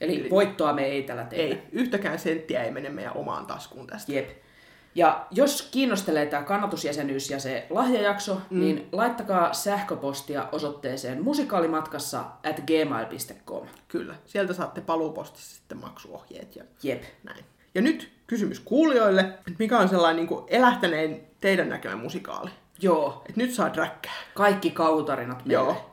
Eli, 0.00 0.20
Eli- 0.20 0.30
voittoa 0.30 0.72
me 0.72 0.84
ei 0.84 1.02
tällä 1.02 1.24
tehdä. 1.24 1.42
Ei, 1.42 1.62
yhtäkään 1.72 2.18
senttiä 2.18 2.62
ei 2.62 2.70
mene 2.70 2.88
meidän 2.88 3.16
omaan 3.16 3.46
taskuun 3.46 3.86
tästä. 3.86 4.12
Jep. 4.12 4.30
Ja 4.94 5.26
jos 5.30 5.68
kiinnostelee 5.70 6.26
tämä 6.26 6.42
kannatusjäsenyys 6.42 7.30
ja 7.30 7.40
se 7.40 7.66
lahjajakso, 7.70 8.34
mm. 8.50 8.60
niin 8.60 8.88
laittakaa 8.92 9.52
sähköpostia 9.52 10.48
osoitteeseen 10.52 11.24
musikaalimatkassa 11.24 12.20
at 12.20 12.60
gmail.com. 12.66 13.66
Kyllä, 13.88 14.14
sieltä 14.26 14.52
saatte 14.52 14.80
paluupostissa 14.80 15.56
sitten 15.56 15.78
maksuohjeet 15.78 16.56
ja 16.56 16.64
Jep. 16.82 17.02
näin. 17.24 17.44
Ja 17.74 17.82
nyt 17.82 18.12
kysymys 18.26 18.60
kuulijoille, 18.60 19.20
että 19.20 19.52
mikä 19.58 19.78
on 19.78 19.88
sellainen 19.88 20.16
niin 20.16 20.28
kuin 20.28 20.44
elähtäneen 20.48 21.20
teidän 21.40 21.68
näkemä 21.68 21.96
musikaali? 21.96 22.50
Joo, 22.80 23.22
Et 23.28 23.36
nyt 23.36 23.54
saa 23.54 23.74
dräkkää. 23.74 24.12
kaikki 24.34 24.70
kauhutarinat 24.70 25.46
meille. 25.46 25.52
Joo. 25.64 25.88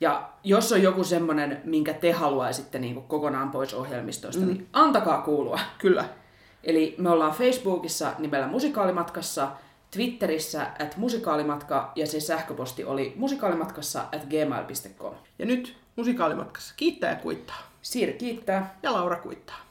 Ja 0.00 0.30
jos 0.44 0.72
on 0.72 0.82
joku 0.82 1.04
semmonen, 1.04 1.60
minkä 1.64 1.92
te 1.94 2.12
haluaisitte 2.12 2.78
niin 2.78 3.02
kokonaan 3.02 3.50
pois 3.50 3.74
ohjelmistosta, 3.74 4.40
mm. 4.40 4.46
niin 4.46 4.68
antakaa 4.72 5.22
kuulua. 5.22 5.60
Kyllä. 5.78 6.04
Eli 6.64 6.94
me 6.98 7.10
ollaan 7.10 7.32
Facebookissa 7.32 8.12
nimellä 8.18 8.46
Musikaalimatkassa, 8.46 9.48
Twitterissä 9.90 10.66
at 10.82 10.96
musikaalimatka 10.96 11.92
ja 11.96 12.06
se 12.06 12.20
sähköposti 12.20 12.84
oli 12.84 13.12
musikaalimatkassa 13.16 14.00
at 14.00 14.24
gmail.com. 14.24 15.14
Ja 15.38 15.46
nyt 15.46 15.76
musikaalimatkassa 15.96 16.74
kiittää 16.76 17.10
ja 17.10 17.16
kuittaa. 17.16 17.70
Siiri 17.82 18.12
kiittää. 18.12 18.78
Ja 18.82 18.92
Laura 18.92 19.16
kuittaa. 19.16 19.69